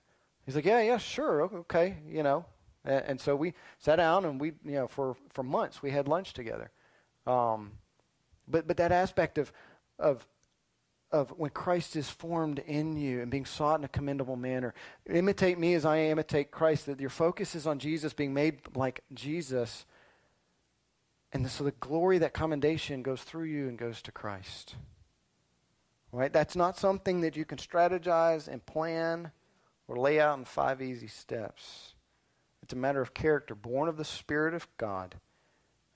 [0.45, 2.45] He's like, yeah, yeah, sure, okay, you know.
[2.85, 6.09] And, and so we sat down, and we, you know, for, for months we had
[6.09, 6.70] lunch together.
[7.27, 7.73] Um,
[8.48, 9.52] but but that aspect of
[9.98, 10.27] of
[11.12, 14.74] of when Christ is formed in you and being sought in a commendable manner,
[15.09, 16.86] imitate me as I imitate Christ.
[16.86, 19.86] That your focus is on Jesus, being made like Jesus.
[21.32, 24.77] And so the glory, that commendation goes through you and goes to Christ.
[26.12, 26.32] Right?
[26.32, 29.31] That's not something that you can strategize and plan
[29.86, 31.94] or lay out in five easy steps.
[32.62, 35.16] It's a matter of character, born of the Spirit of God.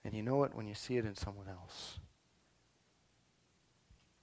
[0.05, 1.99] And you know it when you see it in someone else.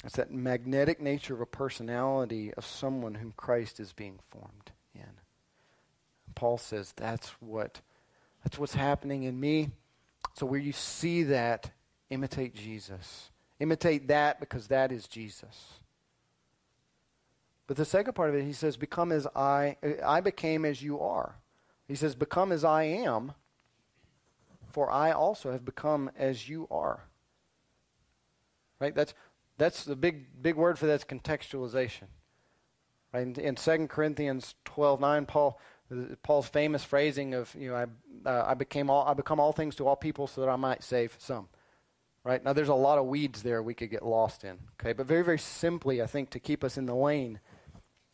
[0.03, 5.19] It's that magnetic nature of a personality of someone whom Christ is being formed in.
[6.33, 7.81] Paul says that's what
[8.43, 9.69] that's what's happening in me.
[10.33, 11.69] So where you see that,
[12.09, 13.29] imitate Jesus.
[13.59, 15.73] Imitate that because that is Jesus.
[17.67, 20.99] But the second part of it, he says, become as I I became as you
[20.99, 21.35] are.
[21.91, 23.33] He says, become as I am,
[24.71, 27.01] for I also have become as you are.
[28.79, 28.95] Right?
[28.95, 29.13] That's
[29.57, 32.07] that's the big big word for that's contextualization.
[33.13, 33.23] Right?
[33.23, 35.59] In, in 2 Corinthians 12:9, Paul
[36.23, 39.75] Paul's famous phrasing of, you know, I, uh, I became all I become all things
[39.75, 41.49] to all people so that I might save some.
[42.23, 42.41] Right?
[42.41, 44.59] Now there's a lot of weeds there we could get lost in.
[44.79, 44.93] Okay?
[44.93, 47.41] But very very simply, I think to keep us in the lane,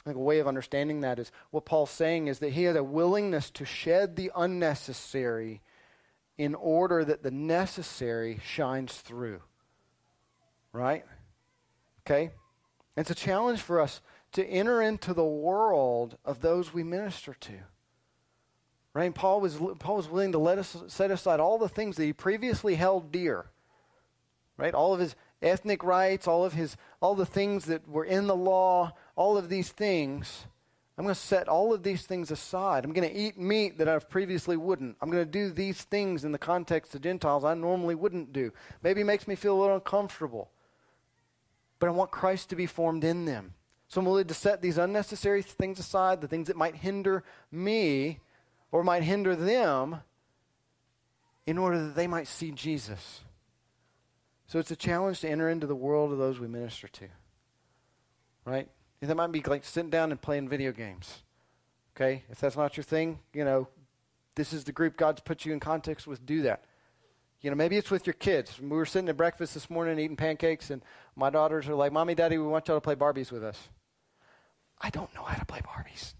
[0.07, 2.77] I think a way of understanding that is what Paul's saying is that he has
[2.77, 5.61] a willingness to shed the unnecessary
[6.38, 9.41] in order that the necessary shines through.
[10.71, 11.03] Right?
[12.05, 12.31] Okay?
[12.95, 13.99] It's a challenge for us
[14.31, 17.59] to enter into the world of those we minister to.
[18.93, 19.13] Right?
[19.13, 22.13] Paul was, Paul was willing to let us set aside all the things that he
[22.13, 23.47] previously held dear.
[24.55, 24.73] Right?
[24.73, 28.35] All of his ethnic rights, all of his all the things that were in the
[28.35, 30.45] law, all of these things.
[30.97, 32.84] I'm going to set all of these things aside.
[32.84, 34.97] I'm going to eat meat that I previously wouldn't.
[34.99, 38.51] I'm going to do these things in the context of Gentiles I normally wouldn't do.
[38.81, 40.49] Maybe it makes me feel a little uncomfortable
[41.80, 43.53] but I want Christ to be formed in them.
[43.88, 48.19] So I'm willing to set these unnecessary things aside, the things that might hinder me
[48.72, 50.01] or might hinder them,
[51.45, 53.22] in order that they might see Jesus.
[54.47, 57.07] So it's a challenge to enter into the world of those we minister to.
[58.45, 58.69] Right?
[59.01, 61.21] That might be like sitting down and playing video games.
[61.95, 62.23] Okay?
[62.29, 63.67] If that's not your thing, you know,
[64.35, 66.63] this is the group God's put you in context with, do that.
[67.41, 68.59] You know, maybe it's with your kids.
[68.59, 70.81] We were sitting at breakfast this morning eating pancakes, and
[71.15, 73.69] my daughters are like, Mommy, Daddy, we want y'all to play Barbies with us.
[74.81, 76.13] I don't know how to play Barbies.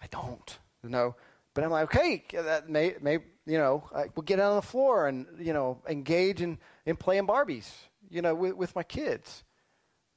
[0.00, 0.58] I don't.
[0.84, 1.16] You know,
[1.60, 4.62] but I'm like, okay, that may, may you know, I, we'll get out on the
[4.62, 6.56] floor and you know engage in
[6.86, 7.70] in playing Barbies,
[8.08, 9.44] you know, with, with my kids.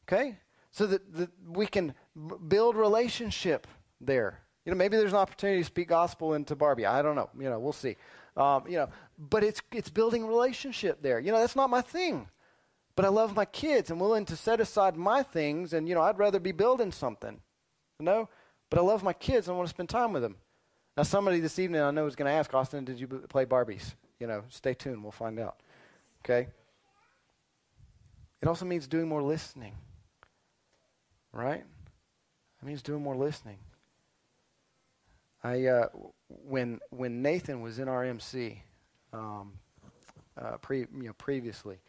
[0.08, 0.38] Okay,
[0.72, 1.96] so that, that we can
[2.48, 3.68] build relationship
[4.00, 4.40] there.
[4.64, 6.86] You know, maybe there's an opportunity to speak gospel into Barbie.
[6.86, 7.30] I don't know.
[7.38, 7.98] You know, we'll see.
[8.38, 8.88] Um, you know,
[9.18, 11.20] but it's it's building relationship there.
[11.20, 12.30] You know, that's not my thing.
[12.96, 13.92] But I love my kids.
[13.92, 17.42] I'm willing to set aside my things, and you know, I'd rather be building something.
[18.00, 18.30] You know,
[18.70, 19.50] but I love my kids.
[19.50, 20.38] I want to spend time with them.
[20.96, 23.96] Now, somebody this evening I know is going to ask Austin, "Did you play Barbies?"
[24.20, 25.02] You know, stay tuned.
[25.02, 25.58] We'll find out.
[26.24, 26.48] Okay.
[28.42, 29.74] It also means doing more listening.
[31.32, 31.64] Right?
[32.62, 33.58] It means doing more listening.
[35.44, 35.88] I uh,
[36.28, 38.62] when when Nathan was in our MC,
[39.12, 39.54] um,
[40.38, 41.80] uh, pre, you know, previously,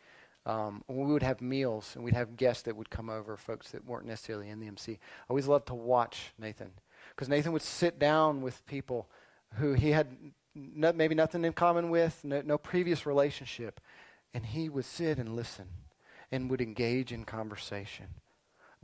[0.47, 3.85] um, we would have meals and we'd have guests that would come over, folks that
[3.85, 4.93] weren't necessarily in the MC.
[4.93, 4.97] I
[5.29, 6.73] always loved to watch Nathan
[7.15, 9.09] because Nathan would sit down with people
[9.55, 10.17] who he had
[10.55, 13.81] no, maybe nothing in common with, no, no previous relationship,
[14.33, 15.67] and he would sit and listen
[16.31, 18.07] and would engage in conversation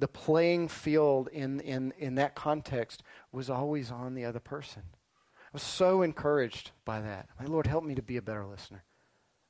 [0.00, 3.02] the playing field in, in, in that context
[3.32, 4.82] was always on the other person.
[4.94, 7.28] I was so encouraged by that.
[7.38, 8.82] My Lord, help me to be a better listener.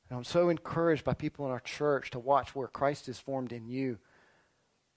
[0.08, 3.52] And I'm so encouraged by people in our church to watch where Christ is formed
[3.52, 3.98] in you.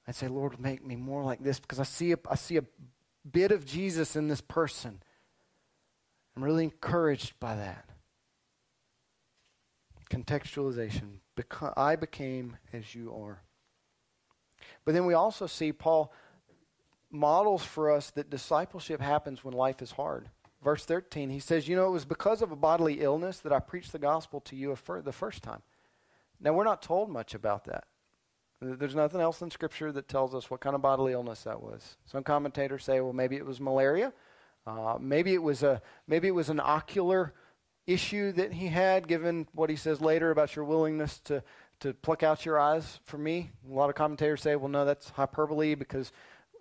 [0.07, 2.63] I'd say, Lord, make me more like this because I see a, I see a
[3.29, 5.01] bit of Jesus in this person.
[6.35, 7.89] I'm really encouraged by that.
[10.09, 11.19] Contextualization.
[11.37, 13.41] Beca- I became as you are.
[14.85, 16.13] But then we also see Paul
[17.11, 20.29] models for us that discipleship happens when life is hard.
[20.63, 23.59] Verse 13, he says, You know, it was because of a bodily illness that I
[23.59, 25.61] preached the gospel to you the first time.
[26.39, 27.85] Now, we're not told much about that.
[28.63, 31.97] There's nothing else in Scripture that tells us what kind of bodily illness that was.
[32.05, 34.13] Some commentators say, well, maybe it was malaria.
[34.65, 37.33] Uh, maybe it was a maybe it was an ocular
[37.85, 41.43] issue that he had, given what he says later about your willingness to
[41.81, 43.51] to pluck out your eyes for me.
[43.69, 46.13] A lot of commentators say, well, no, that's hyperbole because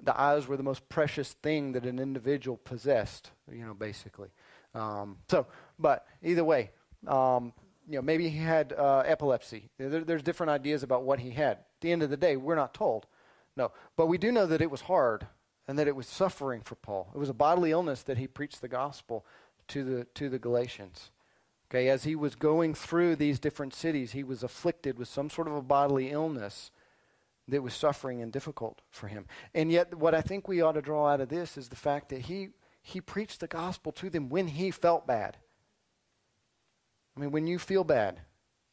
[0.03, 4.31] the eyes were the most precious thing that an individual possessed, you know, basically.
[4.74, 5.47] Um, so,
[5.79, 6.70] but either way,
[7.07, 7.53] um,
[7.89, 9.69] you know, maybe he had uh, epilepsy.
[9.79, 11.59] There, there's different ideas about what he had.
[11.83, 13.07] The end of the day, we're not told.
[13.57, 15.27] No, but we do know that it was hard
[15.69, 17.11] and that it was suffering for Paul.
[17.15, 19.27] It was a bodily illness that he preached the gospel
[19.69, 21.11] to the to the Galatians.
[21.71, 25.49] Okay, as he was going through these different cities, he was afflicted with some sort
[25.49, 26.71] of a bodily illness
[27.49, 29.27] that was suffering and difficult for him.
[29.55, 32.11] And yet, what I think we ought to draw out of this is the fact
[32.11, 32.51] that he,
[32.83, 35.39] he preached the gospel to them when he felt bad.
[37.17, 38.21] I mean, when you feel bad,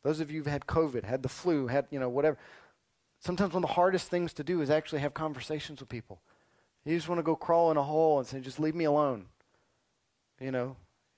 [0.03, 2.37] those of you who've had COVID, had the flu, had, you know, whatever,
[3.19, 6.21] sometimes one of the hardest things to do is actually have conversations with people.
[6.85, 9.25] You just want to go crawl in a hole and say, just leave me alone.
[10.39, 10.77] You know,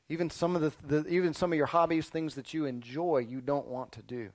[0.10, 3.40] even some of the, the, even some of your hobbies, things that you enjoy, you
[3.40, 4.32] don't want to do.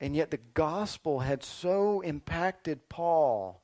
[0.00, 3.62] And yet the gospel had so impacted Paul,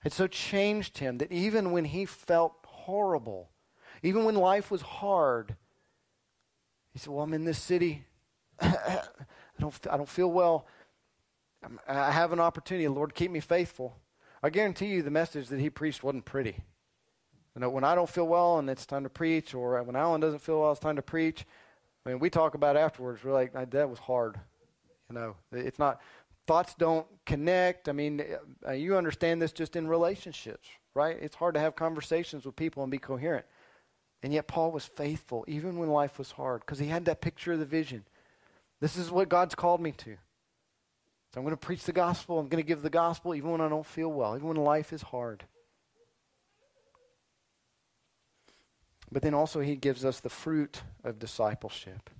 [0.00, 3.50] had so changed him that even when he felt horrible,
[4.02, 5.56] even when life was hard,
[6.92, 8.04] he said, "Well, I'm in this city.
[8.60, 9.02] I
[9.60, 10.66] don't, I don't feel well.
[11.88, 12.88] I have an opportunity.
[12.88, 13.96] Lord, keep me faithful."
[14.42, 16.56] I guarantee you, the message that he preached wasn't pretty.
[17.54, 20.20] You know, when I don't feel well and it's time to preach, or when Alan
[20.20, 21.44] doesn't feel well, it's time to preach.
[22.04, 23.22] I mean, we talk about afterwards.
[23.22, 24.40] We're like, that was hard.
[25.08, 26.00] You know, it's not.
[26.46, 27.88] Thoughts don't connect.
[27.88, 28.24] I mean,
[28.66, 31.16] uh, you understand this just in relationships, right?
[31.20, 33.46] It's hard to have conversations with people and be coherent.
[34.24, 37.52] And yet, Paul was faithful even when life was hard because he had that picture
[37.52, 38.04] of the vision.
[38.80, 40.16] This is what God's called me to.
[41.32, 42.38] So I'm going to preach the gospel.
[42.38, 44.92] I'm going to give the gospel even when I don't feel well, even when life
[44.92, 45.44] is hard.
[49.10, 52.10] But then also, he gives us the fruit of discipleship.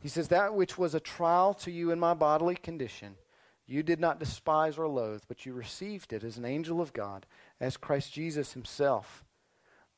[0.00, 3.16] He says, That which was a trial to you in my bodily condition,
[3.66, 7.26] you did not despise or loathe, but you received it as an angel of God,
[7.60, 9.24] as Christ Jesus himself.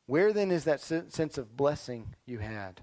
[0.07, 2.83] Where then is that sense of blessing you had?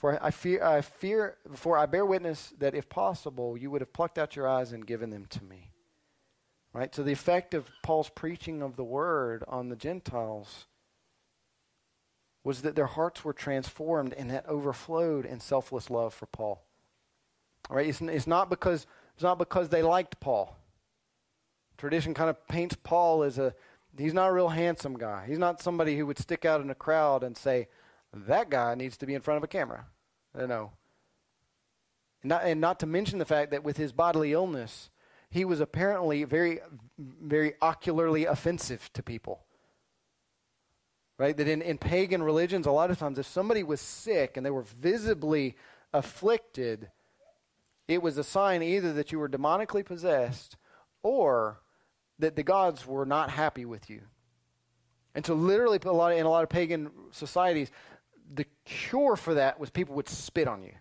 [0.00, 3.92] For I fear, I fear, for I bear witness that if possible, you would have
[3.92, 5.72] plucked out your eyes and given them to me.
[6.72, 6.94] Right?
[6.94, 10.66] So the effect of Paul's preaching of the word on the Gentiles
[12.42, 16.64] was that their hearts were transformed and that overflowed in selfless love for Paul.
[17.68, 20.56] Right, it's, it's, not because, it's not because they liked Paul.
[21.76, 23.54] Tradition kind of paints Paul as a,
[23.98, 25.26] he's not a real handsome guy.
[25.28, 27.68] He's not somebody who would stick out in a crowd and say,
[28.12, 29.86] that guy needs to be in front of a camera.
[30.38, 30.72] You know.
[32.22, 34.90] Not, and not to mention the fact that with his bodily illness,
[35.30, 36.60] he was apparently very,
[36.98, 39.40] very ocularly offensive to people.
[41.16, 41.36] Right?
[41.36, 44.50] That in, in pagan religions, a lot of times, if somebody was sick and they
[44.50, 45.56] were visibly
[45.92, 46.90] afflicted,
[47.88, 50.56] it was a sign either that you were demonically possessed
[51.02, 51.60] or
[52.18, 54.02] that the gods were not happy with you.
[55.14, 57.70] And so, literally, a lot of, in a lot of pagan societies,
[58.32, 60.72] the cure for that was people would spit on you.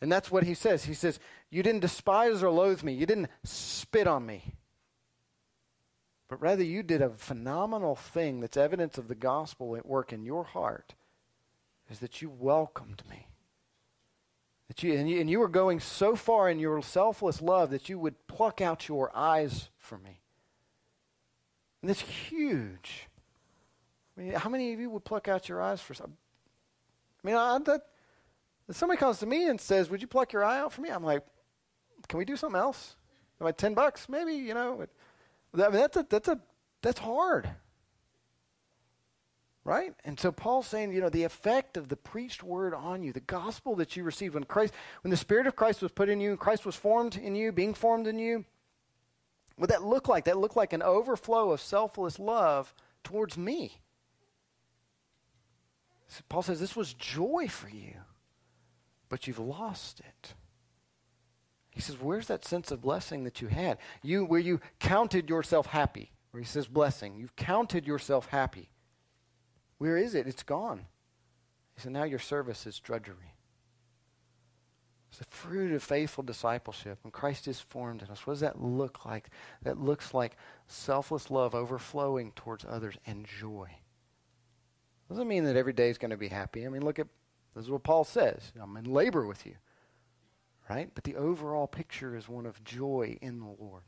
[0.00, 0.84] And that's what he says.
[0.84, 1.18] He says,
[1.50, 4.54] You didn't despise or loathe me, you didn't spit on me.
[6.28, 10.22] But rather, you did a phenomenal thing that's evidence of the gospel at work in
[10.22, 10.94] your heart,
[11.90, 13.26] is that you welcomed me.
[14.68, 17.88] That you, and, you, and you were going so far in your selfless love that
[17.88, 20.20] you would pluck out your eyes for me.
[21.82, 23.08] And that's huge.
[24.16, 26.16] I mean, how many of you would pluck out your eyes for some?
[27.22, 27.82] I mean, I, that,
[28.68, 30.90] if somebody comes to me and says, "Would you pluck your eye out for me?"
[30.90, 31.22] I'm like,
[32.08, 32.96] "Can we do something else?
[33.38, 34.34] Like ten bucks, maybe?
[34.34, 34.86] You know,
[35.54, 36.40] I mean, that's a that's a
[36.82, 37.48] that's hard,
[39.64, 43.12] right?" And so Paul's saying, you know, the effect of the preached word on you,
[43.12, 46.20] the gospel that you received when Christ, when the Spirit of Christ was put in
[46.20, 48.44] you, and Christ was formed in you, being formed in you.
[49.56, 50.24] What that look like?
[50.24, 52.74] That looked like an overflow of selfless love
[53.04, 53.80] towards me.
[56.28, 57.94] Paul says this was joy for you,
[59.08, 60.34] but you've lost it.
[61.70, 63.78] He says, Where's that sense of blessing that you had?
[64.02, 66.12] You where you counted yourself happy.
[66.32, 67.16] Where he says blessing.
[67.16, 68.70] You've counted yourself happy.
[69.78, 70.26] Where is it?
[70.26, 70.86] It's gone.
[71.74, 73.34] He said, Now your service is drudgery.
[75.10, 76.98] It's the fruit of faithful discipleship.
[77.02, 79.30] When Christ is formed in us, what does that look like?
[79.62, 80.36] That looks like
[80.68, 83.70] selfless love overflowing towards others and joy.
[85.10, 86.64] Doesn't mean that every day is going to be happy.
[86.64, 87.08] I mean, look at
[87.56, 88.52] this is what Paul says.
[88.62, 89.56] I'm in labor with you.
[90.68, 90.88] Right?
[90.94, 93.82] But the overall picture is one of joy in the Lord.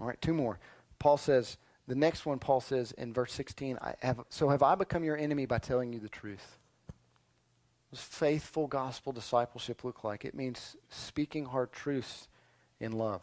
[0.00, 0.58] All right, two more.
[0.98, 4.74] Paul says, the next one, Paul says in verse 16, I have, So have I
[4.74, 6.56] become your enemy by telling you the truth?
[7.90, 10.24] What does faithful gospel discipleship look like?
[10.24, 12.26] It means speaking hard truths
[12.80, 13.20] in love.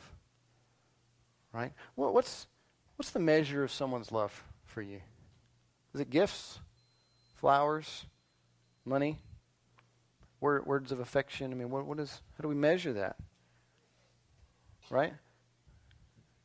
[1.51, 1.73] Right?
[1.95, 2.45] Well, what's,
[2.97, 4.43] what's the measure of someone's love
[4.77, 5.01] for you?
[5.95, 6.59] Is it gifts?
[7.37, 8.05] Flowers?
[8.85, 9.17] Money?
[10.39, 11.51] Word, words of affection?
[11.51, 13.15] I mean, what, what is, how do we measure that?
[14.91, 15.13] Right?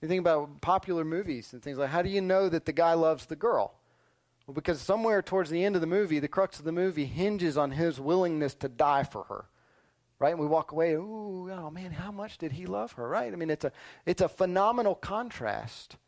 [0.00, 2.94] You think about popular movies and things like how do you know that the guy
[2.94, 3.74] loves the girl?
[4.46, 7.58] Well, because somewhere towards the end of the movie, the crux of the movie hinges
[7.58, 9.44] on his willingness to die for her.
[10.18, 10.30] Right?
[10.30, 13.06] And we walk away, ooh, oh man, how much did he love her?
[13.06, 13.30] Right?
[13.30, 13.72] I mean, it's a,
[14.06, 15.98] it's a phenomenal contrast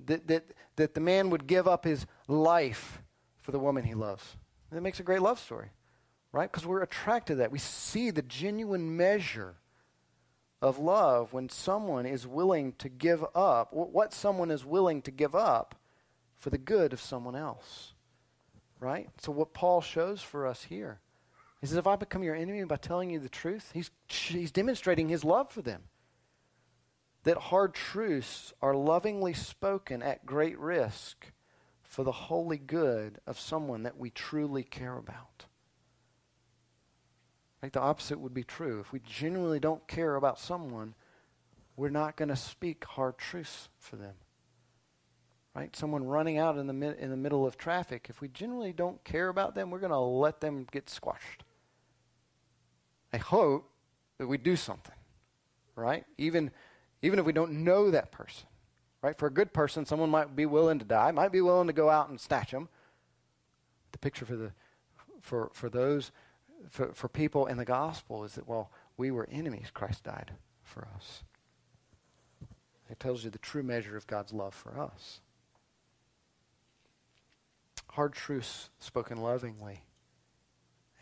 [0.00, 0.44] that, that,
[0.76, 3.02] that the man would give up his life
[3.40, 4.36] for the woman he loves.
[4.70, 5.70] And it makes a great love story,
[6.32, 6.50] right?
[6.50, 7.52] Because we're attracted to that.
[7.52, 9.56] We see the genuine measure
[10.60, 15.34] of love when someone is willing to give up, what someone is willing to give
[15.34, 15.74] up
[16.38, 17.92] for the good of someone else,
[18.80, 19.08] right?
[19.20, 21.00] So, what Paul shows for us here
[21.64, 25.08] he says, If I become your enemy by telling you the truth, he's, he's demonstrating
[25.08, 25.84] his love for them
[27.24, 31.32] that hard truths are lovingly spoken at great risk
[31.82, 35.46] for the holy good of someone that we truly care about.
[37.62, 38.80] Like the opposite would be true.
[38.80, 40.94] If we genuinely don't care about someone,
[41.76, 44.14] we're not going to speak hard truths for them.
[45.54, 45.74] Right?
[45.74, 49.02] Someone running out in the mi- in the middle of traffic, if we genuinely don't
[49.04, 51.44] care about them, we're going to let them get squashed.
[53.12, 53.70] I hope
[54.18, 54.96] that we do something.
[55.76, 56.04] Right?
[56.18, 56.50] Even
[57.04, 58.46] even if we don't know that person.
[59.02, 59.16] Right?
[59.16, 61.90] For a good person, someone might be willing to die, might be willing to go
[61.90, 62.70] out and snatch them.
[63.92, 64.52] The picture for the
[65.20, 66.10] for for those
[66.70, 70.32] for, for people in the gospel is that well, we were enemies, Christ died
[70.62, 71.22] for us.
[72.88, 75.20] It tells you the true measure of God's love for us.
[77.90, 79.82] Hard truths spoken lovingly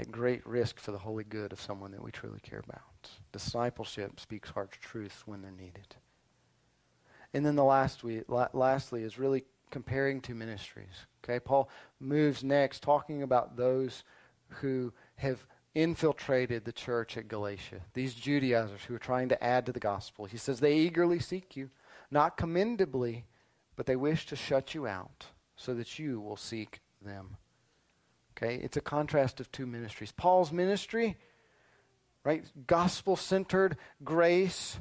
[0.02, 3.08] at great risk for the holy good of someone that we truly care about.
[3.32, 5.94] Discipleship speaks harsh truths when they're needed.
[7.32, 11.06] And then the last we, la- lastly is really comparing two ministries.
[11.24, 11.70] Okay, Paul
[12.00, 14.02] moves next talking about those
[14.48, 17.80] who have infiltrated the church at Galatia.
[17.94, 20.26] These Judaizers who are trying to add to the gospel.
[20.26, 21.70] He says they eagerly seek you,
[22.10, 23.24] not commendably,
[23.76, 25.26] but they wish to shut you out
[25.56, 27.36] so that you will seek them.
[28.42, 30.12] Okay, it's a contrast of two ministries.
[30.12, 31.16] Paul's ministry
[32.24, 32.44] right?
[32.66, 34.78] Gospel centered grace,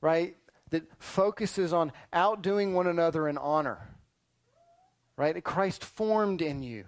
[0.00, 0.36] right?
[0.70, 3.78] That focuses on outdoing one another in honor,
[5.16, 5.42] right?
[5.42, 6.84] Christ formed in you.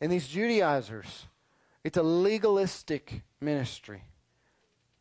[0.00, 1.26] And these Judaizers,
[1.84, 4.02] It's a legalistic ministry.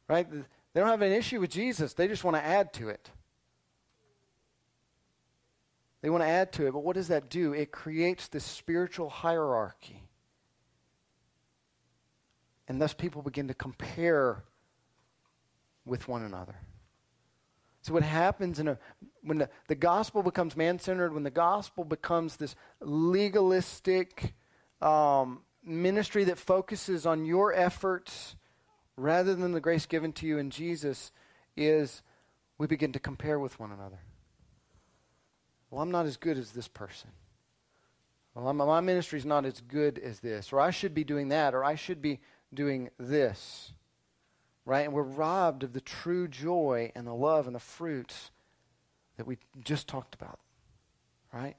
[0.08, 0.32] Right?
[0.32, 1.94] They don't have an issue with Jesus.
[1.94, 3.10] They just want to add to it.
[6.02, 6.72] They want to add to it.
[6.72, 7.52] But what does that do?
[7.52, 10.07] It creates this spiritual hierarchy.
[12.68, 14.44] And thus people begin to compare
[15.86, 16.56] with one another.
[17.82, 18.78] So what happens in a
[19.22, 24.34] when the, the gospel becomes man-centered, when the gospel becomes this legalistic
[24.82, 28.36] um, ministry that focuses on your efforts
[28.98, 31.12] rather than the grace given to you in Jesus,
[31.56, 32.02] is
[32.58, 34.00] we begin to compare with one another.
[35.70, 37.12] Well, I'm not as good as this person.
[38.34, 41.30] Well, I'm, my ministry is not as good as this, or I should be doing
[41.30, 42.20] that, or I should be
[42.54, 43.74] doing this.
[44.66, 44.82] Right?
[44.82, 48.32] And we're robbed of the true joy and the love and the fruits
[49.18, 50.40] that we just talked about.
[51.34, 51.56] Right?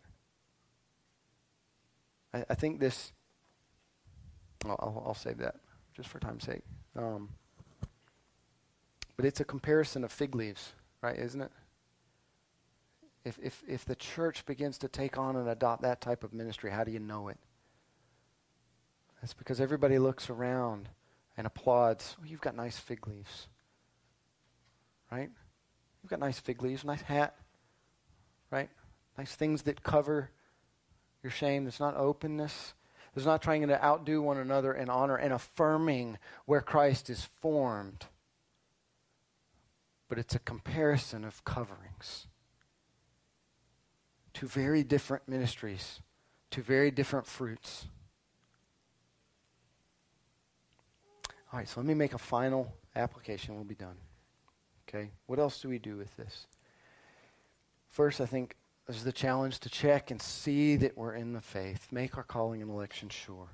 [2.32, 3.12] I, I think this,
[4.65, 5.56] I'll, I'll, save that
[5.94, 6.62] just for time's sake.
[6.97, 7.31] Um,
[9.16, 11.19] but it's a comparison of fig leaves, right?
[11.19, 11.51] Isn't it?
[13.24, 16.70] If, if, if the church begins to take on and adopt that type of ministry,
[16.70, 17.36] how do you know it?
[19.23, 20.89] It's because everybody looks around
[21.36, 22.16] and applauds.
[22.20, 23.49] Oh, you've got nice fig leaves.
[25.11, 25.31] Right?
[26.03, 27.36] You've got nice fig leaves, nice hat.
[28.51, 28.69] Right?
[29.16, 30.31] Nice things that cover
[31.23, 31.65] your shame.
[31.65, 32.74] There's not openness.
[33.15, 38.07] There's not trying to outdo one another in honor and affirming where Christ is formed.
[40.09, 42.28] But it's a comparison of coverings.
[44.32, 46.01] Two very different ministries,
[46.51, 47.89] two very different fruits.
[51.52, 53.54] All right, so let me make a final application.
[53.54, 53.96] We'll be done.
[54.88, 55.10] Okay?
[55.26, 56.46] What else do we do with this?
[57.88, 58.56] First, I think
[58.86, 61.88] there's the challenge to check and see that we're in the faith.
[61.90, 63.48] Make our calling and election sure.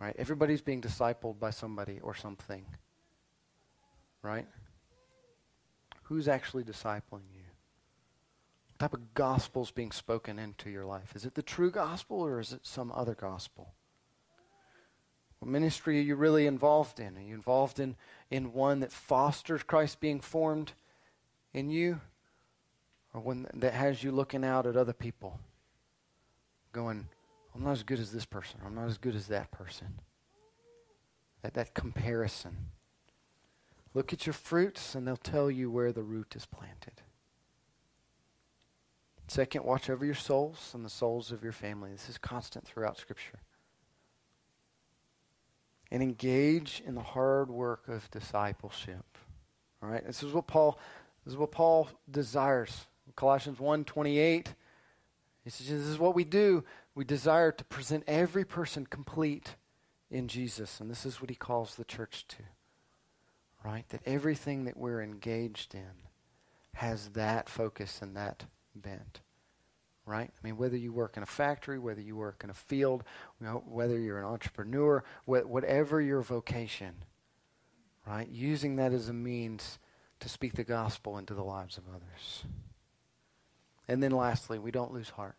[0.00, 0.14] Right?
[0.18, 2.64] Everybody's being discipled by somebody or something.
[4.22, 4.46] Right?
[6.04, 7.44] Who's actually discipling you?
[8.68, 11.14] What type of gospel is being spoken into your life?
[11.14, 13.74] Is it the true gospel or is it some other gospel?
[15.40, 17.16] What ministry are you really involved in?
[17.16, 17.96] Are you involved in,
[18.30, 20.72] in one that fosters Christ being formed
[21.54, 22.00] in you?
[23.12, 25.40] Or one that has you looking out at other people,
[26.72, 27.08] going,
[27.54, 29.98] I'm not as good as this person, I'm not as good as that person.
[31.42, 32.56] That, that comparison.
[33.94, 37.00] Look at your fruits, and they'll tell you where the root is planted.
[39.26, 41.90] Second, watch over your souls and the souls of your family.
[41.90, 43.40] This is constant throughout Scripture
[45.90, 49.18] and engage in the hard work of discipleship.
[49.82, 50.06] All right?
[50.06, 50.78] This is what Paul
[51.24, 52.86] this is what Paul desires.
[53.16, 54.54] Colossians 1:28
[55.44, 56.64] he says this is what we do.
[56.94, 59.56] We desire to present every person complete
[60.10, 62.42] in Jesus, and this is what he calls the church to.
[63.64, 63.88] Right?
[63.88, 66.08] That everything that we're engaged in
[66.74, 68.44] has that focus and that
[68.74, 69.20] bent
[70.10, 70.30] right?
[70.30, 73.04] I mean, whether you work in a factory, whether you work in a field,
[73.40, 76.96] you know, whether you're an entrepreneur, wh- whatever your vocation,
[78.06, 78.28] right?
[78.28, 79.78] Using that as a means
[80.18, 82.44] to speak the gospel into the lives of others.
[83.86, 85.36] And then lastly, we don't lose heart.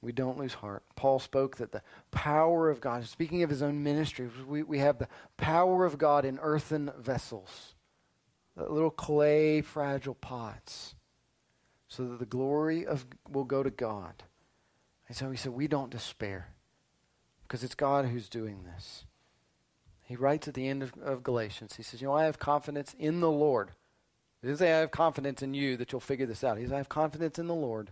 [0.00, 0.82] We don't lose heart.
[0.96, 4.98] Paul spoke that the power of God, speaking of his own ministry, we, we have
[4.98, 7.74] the power of God in earthen vessels,
[8.56, 10.96] little clay, fragile pots
[11.92, 14.22] so that the glory of will go to God.
[15.08, 16.48] And so he said, we don't despair
[17.42, 19.04] because it's God who's doing this.
[20.00, 22.96] He writes at the end of, of Galatians, he says, you know, I have confidence
[22.98, 23.72] in the Lord.
[24.40, 26.56] He doesn't say I have confidence in you that you'll figure this out.
[26.56, 27.90] He says, I have confidence in the Lord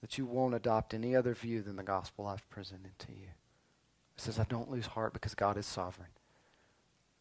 [0.00, 3.30] that you won't adopt any other view than the gospel I've presented to you.
[4.14, 6.10] He says, I don't lose heart because God is sovereign.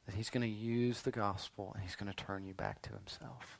[0.05, 2.91] That he's going to use the gospel and he's going to turn you back to
[2.91, 3.57] himself.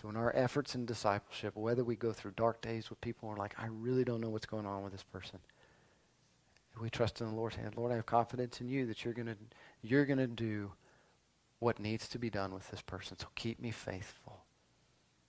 [0.00, 3.34] So in our efforts in discipleship, whether we go through dark days with people who
[3.34, 5.40] are like, I really don't know what's going on with this person.
[6.80, 9.36] We trust in the Lord's hand, Lord, I have confidence in you that you're gonna
[9.82, 10.72] you're gonna do
[11.58, 13.18] what needs to be done with this person.
[13.18, 14.44] So keep me faithful.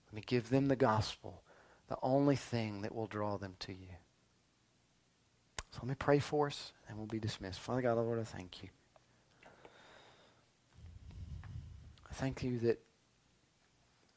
[0.06, 1.42] Let me give them the gospel,
[1.88, 3.96] the only thing that will draw them to you.
[5.72, 7.60] So let me pray for us, and we'll be dismissed.
[7.60, 8.70] Father God, Lord, I thank you.
[12.10, 12.82] I thank you that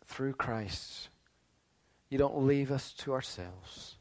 [0.06, 1.10] through Christ,
[2.10, 3.96] you don't leave us to ourselves.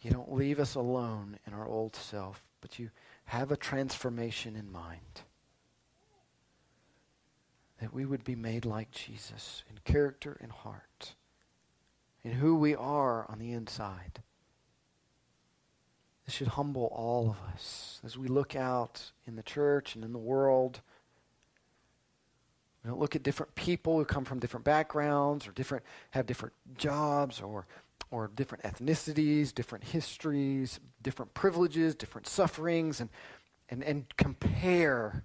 [0.00, 2.90] You don't leave us alone in our old self, but you
[3.26, 5.22] have a transformation in mind.
[7.80, 11.14] That we would be made like Jesus in character and heart,
[12.24, 14.22] in who we are on the inside.
[16.24, 20.12] This should humble all of us as we look out in the church and in
[20.12, 20.80] the world.
[22.84, 27.66] Look at different people who come from different backgrounds or different have different jobs or
[28.10, 33.10] or different ethnicities, different histories, different privileges, different sufferings, and
[33.68, 35.24] and, and compare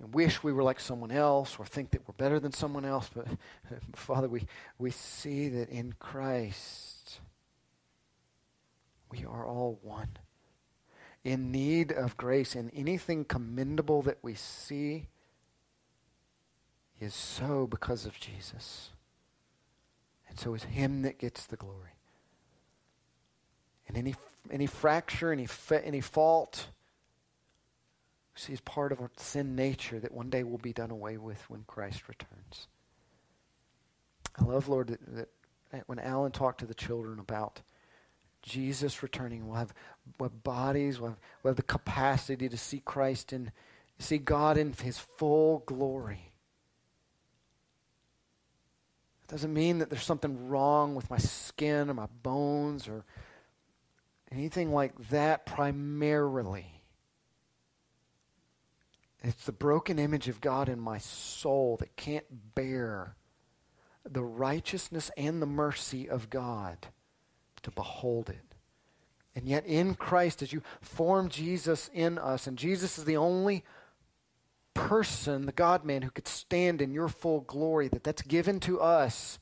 [0.00, 3.10] and wish we were like someone else or think that we're better than someone else.
[3.12, 3.26] But
[3.94, 4.46] Father, we,
[4.78, 7.20] we see that in Christ
[9.10, 10.10] we are all one.
[11.24, 15.08] In need of grace, and anything commendable that we see
[17.00, 18.90] is so because of Jesus.
[20.28, 21.92] And so it's Him that gets the glory.
[23.86, 24.14] And any,
[24.50, 26.68] any fracture, any, fa- any fault,
[28.34, 31.48] see as part of our sin nature that one day will be done away with
[31.48, 32.68] when Christ returns.
[34.38, 35.28] I love, Lord, that,
[35.72, 37.62] that when Alan talked to the children about
[38.42, 39.74] Jesus returning, we'll have,
[40.18, 43.50] we'll have bodies, we'll have, we'll have the capacity to see Christ and
[43.98, 46.27] see God in his full glory.
[49.28, 53.04] It doesn't mean that there's something wrong with my skin or my bones or
[54.32, 56.80] anything like that primarily.
[59.22, 63.16] It's the broken image of God in my soul that can't bear
[64.08, 66.86] the righteousness and the mercy of God
[67.62, 68.54] to behold it.
[69.34, 73.62] And yet, in Christ, as you form Jesus in us, and Jesus is the only
[74.78, 78.80] person, the God man, who could stand in your full glory, that that's given to
[78.80, 79.38] us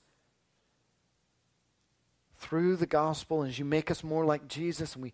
[2.36, 3.42] through the gospel.
[3.42, 5.12] As you make us more like Jesus and we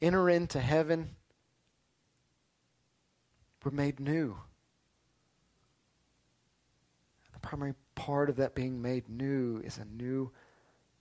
[0.00, 1.16] enter into heaven,
[3.64, 4.36] we're made new.
[7.32, 10.30] The primary part of that being made new is a new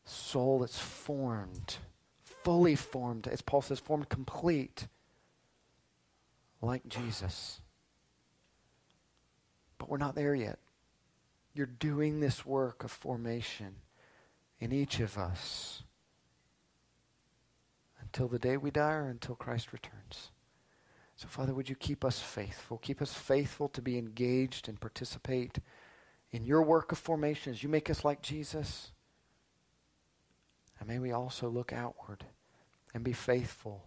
[0.03, 1.77] soul that's formed,
[2.23, 4.87] fully formed, as Paul says, formed complete,
[6.61, 7.61] like Jesus.
[9.77, 10.59] But we're not there yet.
[11.53, 13.75] You're doing this work of formation
[14.59, 15.83] in each of us
[18.01, 20.31] until the day we die or until Christ returns.
[21.15, 22.77] So, Father, would you keep us faithful?
[22.77, 25.59] Keep us faithful to be engaged and participate
[26.31, 28.91] in your work of formation as you make us like Jesus.
[30.79, 32.25] And may we also look outward
[32.93, 33.85] and be faithful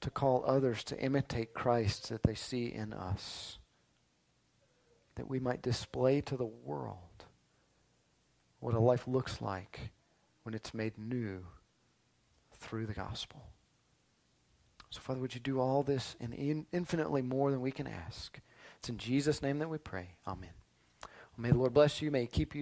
[0.00, 3.58] to call others to imitate Christ that they see in us,
[5.18, 6.98] that we might display to the world
[8.60, 9.90] what a life looks like
[10.44, 11.44] when it's made new
[12.56, 13.42] through the gospel.
[14.90, 18.40] So, Father, would you do all this and in infinitely more than we can ask?
[18.78, 20.14] It's in Jesus' name that we pray.
[20.26, 20.50] Amen.
[21.36, 22.10] May the Lord bless you.
[22.10, 22.56] May he keep you.